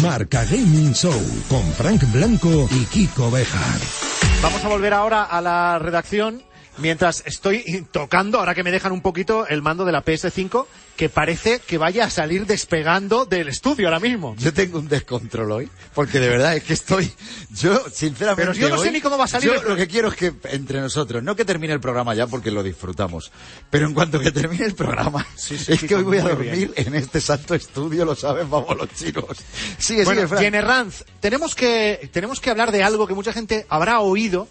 [0.02, 1.14] Marca Gaming Show
[1.50, 3.80] con Frank Blanco y Kiko Bejar.
[4.42, 6.42] Vamos a volver ahora a la redacción
[6.82, 10.66] mientras estoy tocando, ahora que me dejan un poquito, el mando de la PS5,
[10.98, 14.36] que parece que vaya a salir despegando del estudio ahora mismo.
[14.38, 17.12] Yo tengo un descontrol hoy, porque de verdad es que estoy,
[17.52, 19.88] yo sinceramente Pero yo no sé ni cómo va a salir Yo el- lo que
[19.88, 23.32] quiero es que entre nosotros, no que termine el programa ya porque lo disfrutamos,
[23.70, 26.24] pero en cuanto que termine el programa, Sí, sí, es sí, que hoy voy a
[26.24, 29.26] dormir en este santo estudio, lo saben, vamos los chinos.
[29.78, 30.44] Sigue, bueno, sigue, Fran.
[30.44, 34.48] Jenny Ranz, tenemos que, tenemos que hablar de algo que mucha gente habrá oído,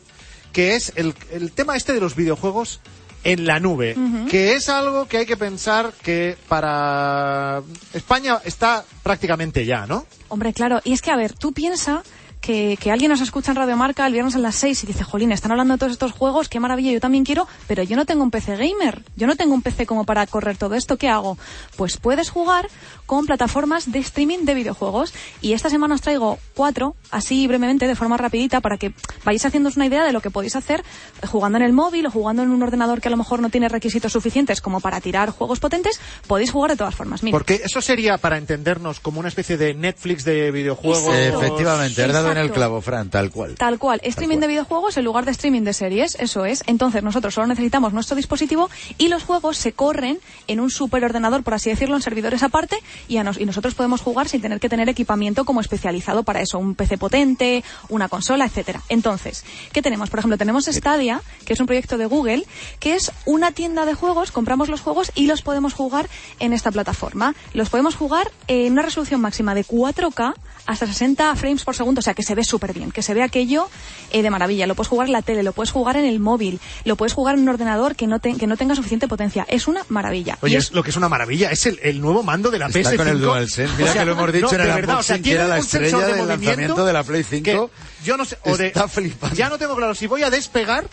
[0.52, 2.80] que es el, el tema este de los videojuegos
[3.24, 3.96] en la nube,
[4.30, 10.06] que es algo que hay que pensar que para España está prácticamente ya, ¿no?
[10.28, 10.80] Hombre, claro.
[10.84, 12.02] Y es que, a ver, tú piensa
[12.40, 15.04] que, que alguien nos escucha en Radio Marca el viernes a las 6 y dice,
[15.04, 18.06] jolín, están hablando de todos estos juegos, qué maravilla, yo también quiero, pero yo no
[18.06, 19.02] tengo un PC gamer.
[19.16, 20.96] Yo no tengo un PC como para correr todo esto.
[20.96, 21.36] ¿Qué hago?
[21.76, 22.68] Pues puedes jugar
[23.06, 25.12] con plataformas de streaming de videojuegos.
[25.40, 29.76] Y esta semana os traigo cuatro, así brevemente, de forma rapidita, para que vayáis haciéndoos
[29.76, 30.84] una idea de lo que podéis hacer
[31.26, 33.68] jugando en el móvil o jugando en un ordenador que a lo mejor no tiene
[33.68, 36.00] requisitos suficientes como para tirar juegos potentes.
[36.26, 37.22] Podéis jugar de todas formas.
[37.22, 37.36] Mira.
[37.36, 41.14] Porque eso sería, para entendernos, como una especie de Netflix de videojuegos.
[41.14, 41.40] Exacto.
[41.46, 43.54] Efectivamente, has dado en el clavo, Fran, tal cual.
[43.56, 44.40] Tal cual, streaming cual.
[44.42, 46.62] de videojuegos en lugar de streaming de series, eso es.
[46.66, 51.54] Entonces nosotros solo necesitamos nuestro dispositivo y los juegos se corren en un superordenador, por
[51.54, 52.76] así decirlo, en servidores aparte
[53.08, 56.40] y, a nos- y nosotros podemos jugar sin tener que tener equipamiento como especializado para
[56.40, 58.82] eso, un PC potente, una consola, etcétera.
[58.88, 60.10] Entonces, ¿qué tenemos?
[60.10, 62.44] Por ejemplo, tenemos Stadia, que es un proyecto de Google,
[62.78, 66.08] que es una tienda de juegos, compramos los juegos y los podemos jugar
[66.38, 67.34] en esta plataforma.
[67.52, 70.34] Los podemos jugar en una resolución máxima de 4K
[70.72, 73.22] hasta 60 frames por segundo, o sea que se ve súper bien, que se ve
[73.22, 73.68] aquello
[74.12, 74.66] eh, de maravilla.
[74.66, 77.34] Lo puedes jugar en la tele, lo puedes jugar en el móvil, lo puedes jugar
[77.34, 79.44] en un ordenador que no, te- que no tenga suficiente potencia.
[79.48, 80.38] Es una maravilla.
[80.42, 82.80] Oye, es lo que es una maravilla, es el, el nuevo mando de la Está
[82.92, 82.96] PS5.
[82.96, 83.74] con el DualSense.
[83.76, 85.32] Mira O sea, que lo hemos dicho no, en el verdad, o sea, unboxing, que
[85.32, 87.42] era la estrella de del movimiento lanzamiento de la Play 5.
[87.44, 89.34] que yo no sé, o de- Está flipando.
[89.36, 90.84] ya no tengo claro si voy a despegar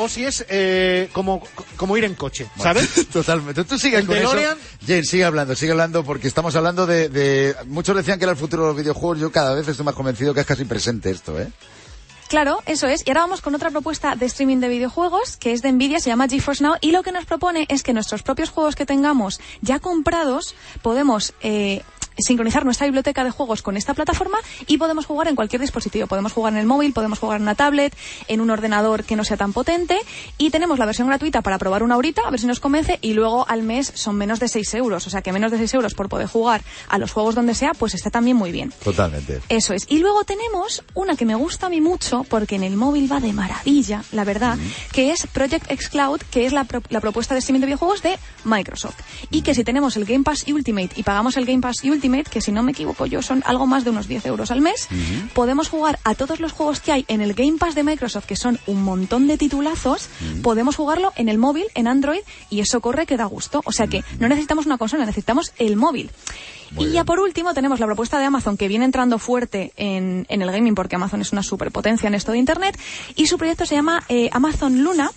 [0.00, 1.42] o si es eh, como,
[1.76, 3.08] como ir en coche, ¿sabes?
[3.12, 3.64] Totalmente.
[3.64, 4.36] Tú sigues El con eso.
[4.86, 8.38] Jen, sigue hablando, sigue hablando, porque estamos hablando de, de- Muchos decían que era el
[8.38, 9.18] futuro de los videojuegos.
[9.18, 11.48] Yo cada vez estoy más convencido que es casi presente esto, ¿eh?
[12.28, 13.02] Claro, eso es.
[13.04, 16.10] Y ahora vamos con otra propuesta de streaming de videojuegos, que es de Nvidia, se
[16.10, 19.40] llama GeForce Now, y lo que nos propone es que nuestros propios juegos que tengamos
[19.62, 21.82] ya comprados, podemos eh,
[22.22, 26.06] sincronizar nuestra biblioteca de juegos con esta plataforma y podemos jugar en cualquier dispositivo.
[26.06, 27.94] Podemos jugar en el móvil, podemos jugar en una tablet,
[28.28, 29.98] en un ordenador que no sea tan potente
[30.38, 33.12] y tenemos la versión gratuita para probar una horita, a ver si nos convence y
[33.14, 35.06] luego al mes son menos de 6 euros.
[35.06, 37.72] O sea que menos de 6 euros por poder jugar a los juegos donde sea,
[37.74, 38.72] pues está también muy bien.
[38.82, 39.40] Totalmente.
[39.48, 39.86] Eso es.
[39.88, 43.20] Y luego tenemos una que me gusta a mí mucho porque en el móvil va
[43.20, 44.58] de maravilla, la verdad,
[44.92, 48.02] que es Project X Cloud, que es la, pro- la propuesta de streaming de videojuegos
[48.02, 48.96] de Microsoft.
[49.30, 52.00] Y que si tenemos el Game Pass Ultimate y pagamos el Game Pass Ultimate,
[52.30, 54.88] que si no me equivoco yo son algo más de unos 10 euros al mes,
[55.34, 58.36] podemos jugar a todos los juegos que hay en el Game Pass de Microsoft, que
[58.36, 60.08] son un montón de titulazos,
[60.42, 63.62] podemos jugarlo en el móvil, en Android, y eso corre que da gusto.
[63.64, 66.10] O sea que no necesitamos una consola, necesitamos el móvil.
[66.78, 70.42] y ya por último tenemos la propuesta de Amazon que viene entrando fuerte en, en
[70.42, 72.78] el gaming porque Amazon es una superpotencia en esto de Internet.
[73.16, 75.10] Y su proyecto se llama eh, Amazon Luna.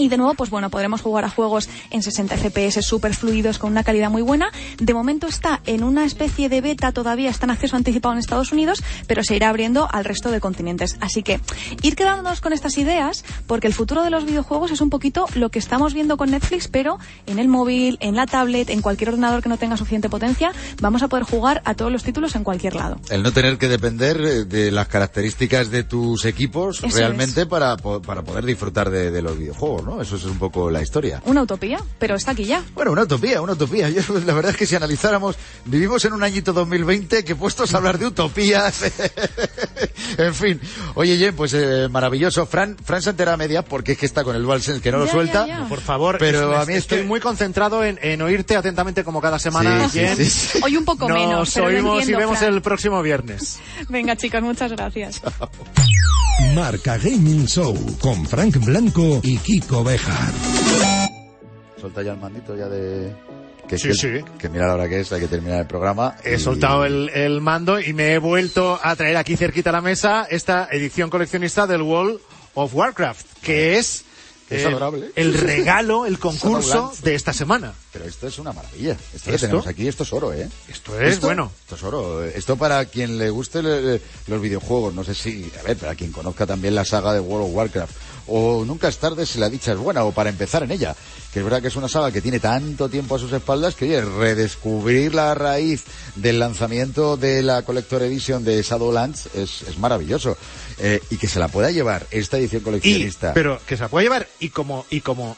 [0.00, 3.70] Y de nuevo, pues bueno, podremos jugar a juegos en 60 FPS súper fluidos con
[3.70, 4.50] una calidad muy buena.
[4.78, 8.50] De momento está en una especie de beta todavía, está en acceso anticipado en Estados
[8.50, 10.96] Unidos, pero se irá abriendo al resto de continentes.
[11.00, 11.38] Así que
[11.82, 15.50] ir quedándonos con estas ideas, porque el futuro de los videojuegos es un poquito lo
[15.50, 19.42] que estamos viendo con Netflix, pero en el móvil, en la tablet, en cualquier ordenador
[19.42, 22.74] que no tenga suficiente potencia, vamos a poder jugar a todos los títulos en cualquier
[22.74, 22.96] lado.
[23.10, 27.76] El no tener que depender eh, de las características de tus equipos Eso realmente para,
[27.76, 29.89] para poder disfrutar de, de los videojuegos, ¿no?
[30.00, 31.22] Eso es un poco la historia.
[31.24, 32.62] Una utopía, pero está aquí ya.
[32.74, 33.88] Bueno, una utopía, una utopía.
[33.88, 37.78] Yo, la verdad es que si analizáramos, vivimos en un añito 2020 que puestos a
[37.78, 38.82] hablar de utopías.
[40.18, 40.60] en fin.
[40.94, 42.44] Oye, Jen, pues eh, maravilloso.
[42.46, 44.98] Fran, Fran se entera a media porque es que está con el DualSense que no
[44.98, 45.46] lo suelta.
[45.46, 45.68] ya, ya.
[45.68, 47.04] Por favor, Pero es- a mí es estoy que...
[47.04, 50.16] muy concentrado en, en oírte atentamente como cada semana, Sí, Jen.
[50.16, 50.60] sí, sí.
[50.62, 52.52] Hoy un poco Nos menos, oímos y vemos Fran.
[52.54, 53.58] el próximo viernes.
[53.88, 55.20] Venga, chicos, muchas gracias.
[56.54, 60.32] Marca Gaming Show con Frank Blanco y Kiko Bejar.
[61.80, 63.12] Solta ya el mandito ya de...
[63.68, 64.08] Que, Sí, que, sí.
[64.38, 66.16] que mira la hora que es, hay que terminar el programa.
[66.24, 69.74] He y- soltado el, el mando y me he vuelto a traer aquí cerquita a
[69.74, 72.18] la mesa esta edición coleccionista del World
[72.54, 74.02] of Warcraft, que es,
[74.50, 75.12] Es eh, adorable.
[75.14, 77.72] el regalo, el concurso de esta semana.
[77.92, 78.96] Pero esto es una maravilla.
[79.14, 80.48] Esto, que tenemos aquí, esto es oro, ¿eh?
[80.68, 81.52] Esto es bueno.
[81.62, 82.24] Esto es oro.
[82.24, 86.10] Esto para quien le guste le- los videojuegos, no sé si, a ver, para quien
[86.10, 87.94] conozca también la saga de World of Warcraft,
[88.30, 90.94] o nunca es tarde si la dicha es buena, o para empezar en ella,
[91.32, 93.86] que es verdad que es una saga que tiene tanto tiempo a sus espaldas que,
[93.86, 100.36] oye, redescubrir la raíz del lanzamiento de la Collector Edition de Shadowlands es, es maravilloso.
[100.78, 103.34] Eh, y que se la pueda llevar esta edición Y, coleccionista.
[103.34, 105.36] pero que se la puede llevar y como, y como,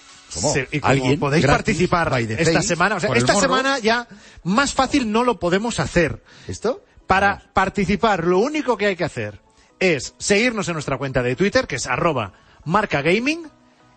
[0.70, 4.07] y como ¿Alguien podéis gratis, participar esta face, semana, o sea, esta semana ya
[4.45, 6.22] más fácil no lo podemos hacer.
[6.47, 6.84] ¿Esto?
[7.07, 9.40] Para participar, lo único que hay que hacer
[9.80, 12.32] es seguirnos en nuestra cuenta de Twitter, que es arroba
[12.65, 13.49] marcagaming,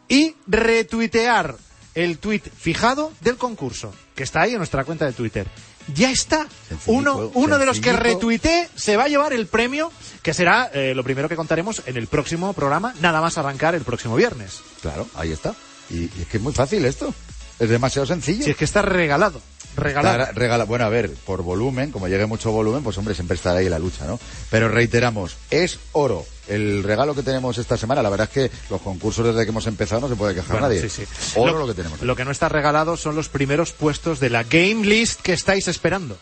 [0.07, 1.55] y retuitear
[1.95, 5.47] el tweet fijado del concurso, que está ahí en nuestra cuenta de Twitter.
[5.93, 6.47] Ya está.
[6.88, 9.91] Uno, uno de los que retuitee se va a llevar el premio,
[10.24, 13.84] que será eh, lo primero que contaremos en el próximo programa, nada más arrancar el
[13.84, 14.61] próximo viernes.
[14.82, 15.55] Claro, ahí está.
[15.89, 17.13] Y, y es que es muy fácil esto.
[17.59, 18.43] Es demasiado sencillo.
[18.43, 19.41] Si es que está regalado.
[19.76, 20.23] Regalado.
[20.23, 23.59] Está regala- bueno, a ver, por volumen, como llegue mucho volumen, pues hombre, siempre estará
[23.59, 24.19] ahí la lucha, ¿no?
[24.49, 26.26] Pero reiteramos, es oro.
[26.47, 29.65] El regalo que tenemos esta semana, la verdad es que los concursos desde que hemos
[29.67, 30.82] empezado no se puede quejar Bueno, nadie.
[30.82, 31.03] sí, sí.
[31.36, 32.01] Oro lo, que tenemos.
[32.01, 35.67] Lo que no está regalado son los primeros puestos de la Game List que estáis
[35.67, 36.17] esperando.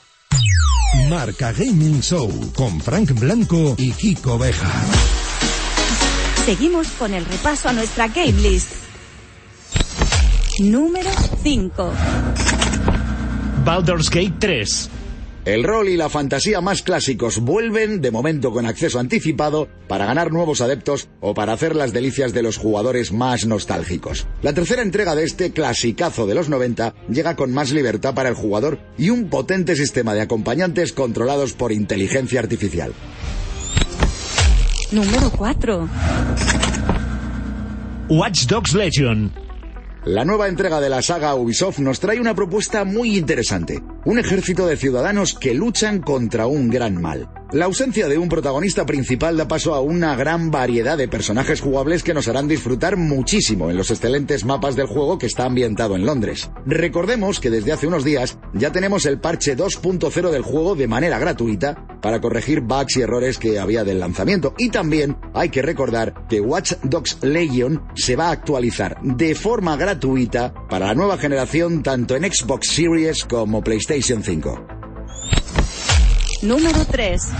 [1.10, 4.86] Marca Gaming Show con Frank Blanco y Kiko Bejar.
[6.46, 8.70] Seguimos con el repaso a nuestra game list.
[10.60, 11.10] Número
[11.42, 11.94] 5.
[13.66, 14.90] Baldur's Gate 3.
[15.46, 20.32] El rol y la fantasía más clásicos vuelven, de momento con acceso anticipado, para ganar
[20.32, 24.28] nuevos adeptos o para hacer las delicias de los jugadores más nostálgicos.
[24.42, 28.36] La tercera entrega de este clasicazo de los 90 llega con más libertad para el
[28.36, 32.94] jugador y un potente sistema de acompañantes controlados por inteligencia artificial.
[34.92, 35.90] Número 4.
[38.10, 39.43] Watch Dogs Legion.
[40.06, 43.82] La nueva entrega de la saga Ubisoft nos trae una propuesta muy interesante.
[44.04, 47.30] Un ejército de ciudadanos que luchan contra un gran mal.
[47.54, 52.02] La ausencia de un protagonista principal da paso a una gran variedad de personajes jugables
[52.02, 56.04] que nos harán disfrutar muchísimo en los excelentes mapas del juego que está ambientado en
[56.04, 56.50] Londres.
[56.66, 61.20] Recordemos que desde hace unos días ya tenemos el parche 2.0 del juego de manera
[61.20, 64.56] gratuita para corregir bugs y errores que había del lanzamiento.
[64.58, 69.78] Y también hay que recordar que Watch Dogs Legion se va a actualizar de forma
[69.78, 74.83] gratuita para la nueva generación tanto en Xbox Series como PlayStation 5.
[76.44, 77.32] Número 3.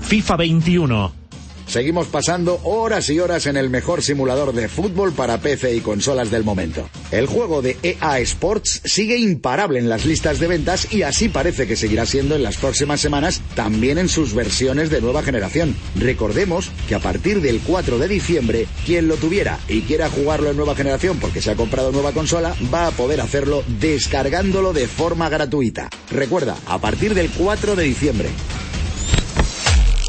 [0.00, 1.23] FIFA 21.
[1.66, 6.30] Seguimos pasando horas y horas en el mejor simulador de fútbol para PC y consolas
[6.30, 6.88] del momento.
[7.10, 11.66] El juego de EA Sports sigue imparable en las listas de ventas y así parece
[11.66, 15.76] que seguirá siendo en las próximas semanas también en sus versiones de nueva generación.
[15.96, 20.56] Recordemos que a partir del 4 de diciembre, quien lo tuviera y quiera jugarlo en
[20.56, 25.28] nueva generación porque se ha comprado nueva consola, va a poder hacerlo descargándolo de forma
[25.28, 25.88] gratuita.
[26.10, 28.30] Recuerda, a partir del 4 de diciembre.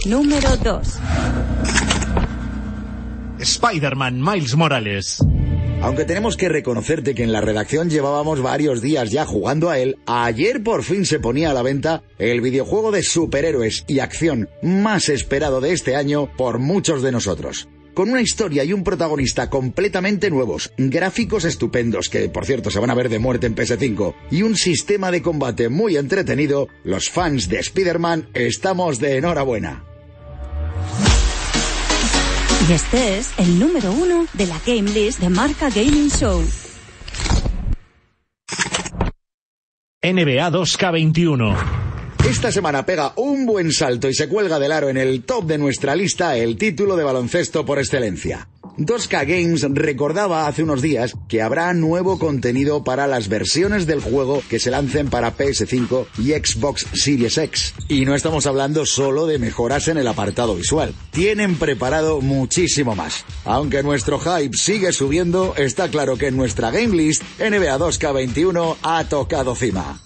[0.05, 0.99] Número 2.
[3.39, 5.17] Spider-Man Miles Morales.
[5.81, 9.97] Aunque tenemos que reconocerte que en la redacción llevábamos varios días ya jugando a él,
[10.05, 15.09] ayer por fin se ponía a la venta el videojuego de superhéroes y acción más
[15.09, 17.67] esperado de este año por muchos de nosotros.
[17.95, 22.91] Con una historia y un protagonista completamente nuevos, gráficos estupendos que, por cierto, se van
[22.91, 27.49] a ver de muerte en PS5, y un sistema de combate muy entretenido, los fans
[27.49, 29.94] de Spider-Man estamos de enhorabuena.
[32.67, 36.41] Y este es el número uno de la Game List de Marca Gaming Show.
[40.01, 41.55] NBA 2K21.
[42.27, 45.59] Esta semana pega un buen salto y se cuelga del aro en el top de
[45.59, 48.47] nuestra lista el título de baloncesto por excelencia.
[48.77, 54.43] 2K Games recordaba hace unos días que habrá nuevo contenido para las versiones del juego
[54.49, 57.73] que se lancen para PS5 y Xbox Series X.
[57.87, 60.93] Y no estamos hablando solo de mejoras en el apartado visual.
[61.11, 63.23] Tienen preparado muchísimo más.
[63.45, 69.03] Aunque nuestro hype sigue subiendo, está claro que en nuestra game list NBA 2K21 ha
[69.05, 70.01] tocado cima.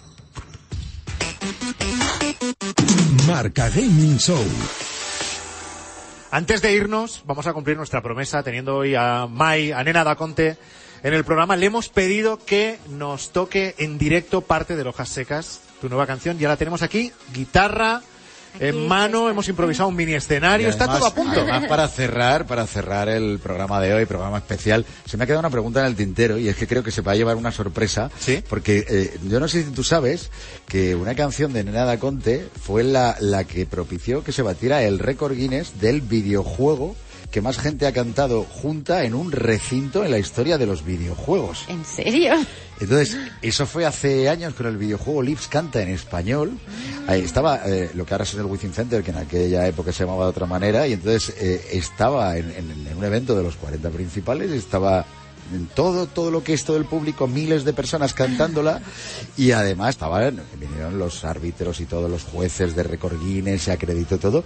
[3.26, 4.43] Marca Gaming Show.
[6.32, 10.58] Antes de irnos, vamos a cumplir nuestra promesa, teniendo hoy a Mai, a Nena Daconte
[11.02, 11.56] en el programa.
[11.56, 16.38] Le hemos pedido que nos toque en directo parte de Hojas Secas, tu nueva canción.
[16.38, 18.04] Ya la tenemos aquí, guitarra
[18.60, 21.41] en mano, hemos improvisado un mini escenario, está todo a punto.
[21.41, 25.41] además, para cerrar, para cerrar el programa de hoy, programa especial, se me ha quedado
[25.41, 27.52] una pregunta en el tintero y es que creo que se va a llevar una
[27.52, 28.10] sorpresa.
[28.50, 30.32] Porque eh, yo no sé si tú sabes
[30.68, 34.84] que una canción de Nena Da Conte fue la, la que propició que se batiera
[34.84, 36.95] el récord Guinness del videojuego
[37.32, 41.66] que más gente ha cantado junta en un recinto en la historia de los videojuegos.
[41.68, 42.34] ¿En serio?
[42.80, 46.58] Entonces, eso fue hace años con el videojuego Lips Canta en español.
[47.08, 50.04] Ahí estaba eh, lo que ahora es el Within Center, que en aquella época se
[50.06, 53.56] llamaba de otra manera, y entonces eh, estaba en, en- en un evento de los
[53.58, 55.06] 40 principales, estaba
[55.54, 58.82] en todo, todo lo que es todo el público, miles de personas cantándola,
[59.38, 64.18] y además estaban, vinieron los árbitros y todos los jueces de Record Guinness, se acreditó
[64.18, 64.43] todo,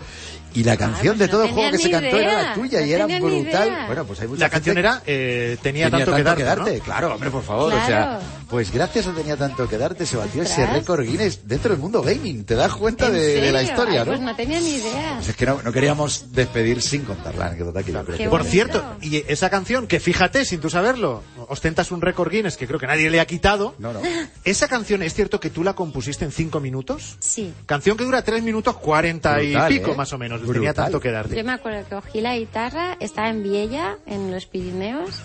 [0.54, 2.80] y la canción de no todo el tenía juego que se cantó era la tuya,
[2.82, 3.84] no y era tenía brutal.
[3.88, 6.84] Bueno, pues hay mucha La canción era eh, tenía, tanto, que darte, ¿no?
[6.84, 7.74] Claro, hombre, por favor.
[7.74, 7.88] O Claro.
[7.88, 11.80] sea, pues gracias a Tenía tanto que darte se batió ese récord Guinness dentro del
[11.80, 12.43] mundo gaming.
[12.45, 14.12] ¿Te das cuenta ¿En de, de la historia, Ay, no?
[14.12, 15.14] Pues no tenía ni idea.
[15.16, 18.30] Pues es que no, no queríamos despedir sin contar la anécdota que yo creo que
[18.30, 22.68] Por cierto, y esa canción, que fíjate, sin tú saberlo, ostentas un récord Guinness que
[22.68, 23.76] creo que nadie le ha quitado.
[23.80, 24.02] No, no.
[24.44, 27.18] Esa canción, ¿es cierto que tú la compusiste en cinco minutos?
[27.20, 27.54] Sí.
[27.66, 29.96] Canción que dura tres minutos cuarenta y pico, ¿eh?
[29.96, 30.41] más o menos.
[30.41, 30.56] Brutal.
[30.56, 31.36] Tenía tanto que darte.
[31.36, 35.22] Yo me acuerdo que cogí la guitarra, estaba en Viella, en los Pirineos,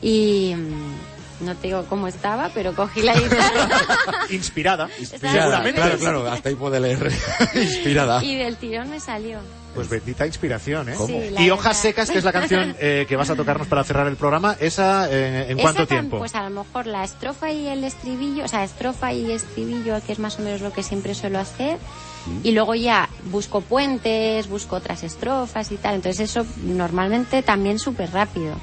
[0.00, 0.54] y
[1.42, 3.68] no te digo cómo estaba, pero cogí la guitarra
[4.30, 4.88] Inspirada.
[5.72, 7.12] Claro, claro, hasta ahí puede leer.
[7.54, 8.22] Inspirada.
[8.24, 9.38] y del tirón me salió.
[9.74, 10.94] Pues bendita inspiración, ¿eh?
[10.96, 11.06] ¿Cómo?
[11.06, 11.80] Sí, la y Hojas verdad.
[11.80, 15.10] Secas, que es la canción eh, que vas a tocarnos para cerrar el programa, ¿esa
[15.10, 16.18] eh, en cuánto tiempo?
[16.18, 20.12] Pues a lo mejor la estrofa y el estribillo, o sea, estrofa y estribillo, que
[20.12, 21.78] es más o menos lo que siempre suelo hacer.
[22.44, 25.96] Y luego ya busco puentes, busco otras estrofas y tal.
[25.96, 28.54] Entonces eso normalmente también súper rápido.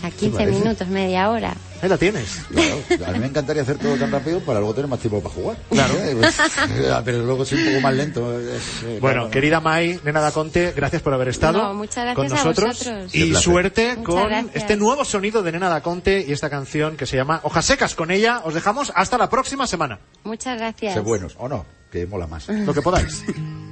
[0.00, 0.58] Sea, 15 parece?
[0.60, 1.54] minutos, media hora.
[1.82, 2.40] Ahí la tienes.
[2.50, 5.34] Claro, a mí me encantaría hacer todo tan rápido para luego tener más tiempo para
[5.34, 5.56] jugar.
[5.70, 5.94] Claro.
[7.04, 8.40] pero luego soy un poco más lento.
[8.40, 9.30] es, eh, Bueno, claro.
[9.30, 12.78] querida Mai, Nena da Conte, gracias por haber estado No, muchas gracias con a nosotros.
[12.78, 13.14] vosotros.
[13.14, 14.56] Y suerte Muchas con gracias.
[14.56, 17.94] este nuevo sonido de Nena da Conte y esta canción que se llama Hojas Secas.
[17.94, 20.00] Con ella os dejamos hasta la próxima semana.
[20.24, 20.94] Muchas gracias.
[20.94, 22.48] Sé buenos, o no, que mola más.
[22.48, 23.24] Lo que podáis.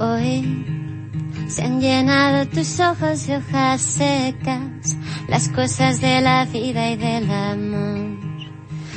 [0.00, 0.64] Hoy
[1.48, 4.96] se han llenado tus ojos de hojas secas,
[5.26, 8.16] las cosas de la vida y del amor.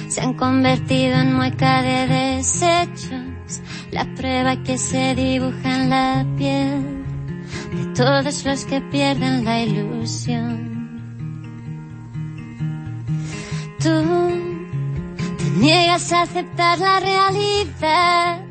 [0.09, 7.03] Se han convertido en mueca de desechos, la prueba que se dibuja en la piel
[7.73, 10.71] de todos los que pierden la ilusión.
[13.79, 14.03] Tú
[15.39, 18.50] te niegas a aceptar la realidad.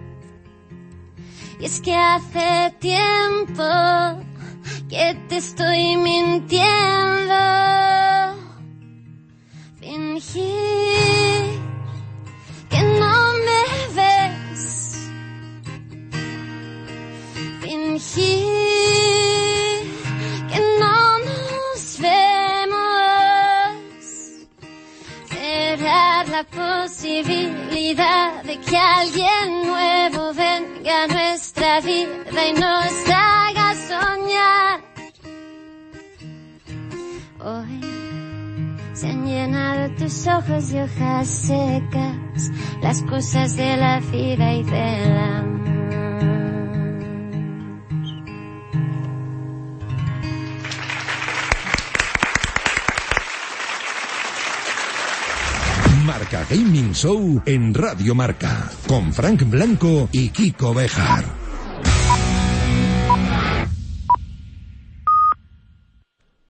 [1.60, 3.62] Y es que hace tiempo
[4.88, 7.34] que te estoy mintiendo.
[9.78, 11.60] Fingir
[12.70, 15.10] que no me ves.
[17.60, 18.69] Fingir
[26.40, 34.80] la posibilidad de que alguien nuevo venga a nuestra vida y nos haga soñar.
[37.40, 37.80] Hoy
[38.94, 45.18] se han llenado tus ojos de hojas secas, las cosas de la vida y del
[45.18, 45.79] amor.
[56.30, 61.49] Gaming Show en Radio Marca, con Frank Blanco y Kiko Bejar.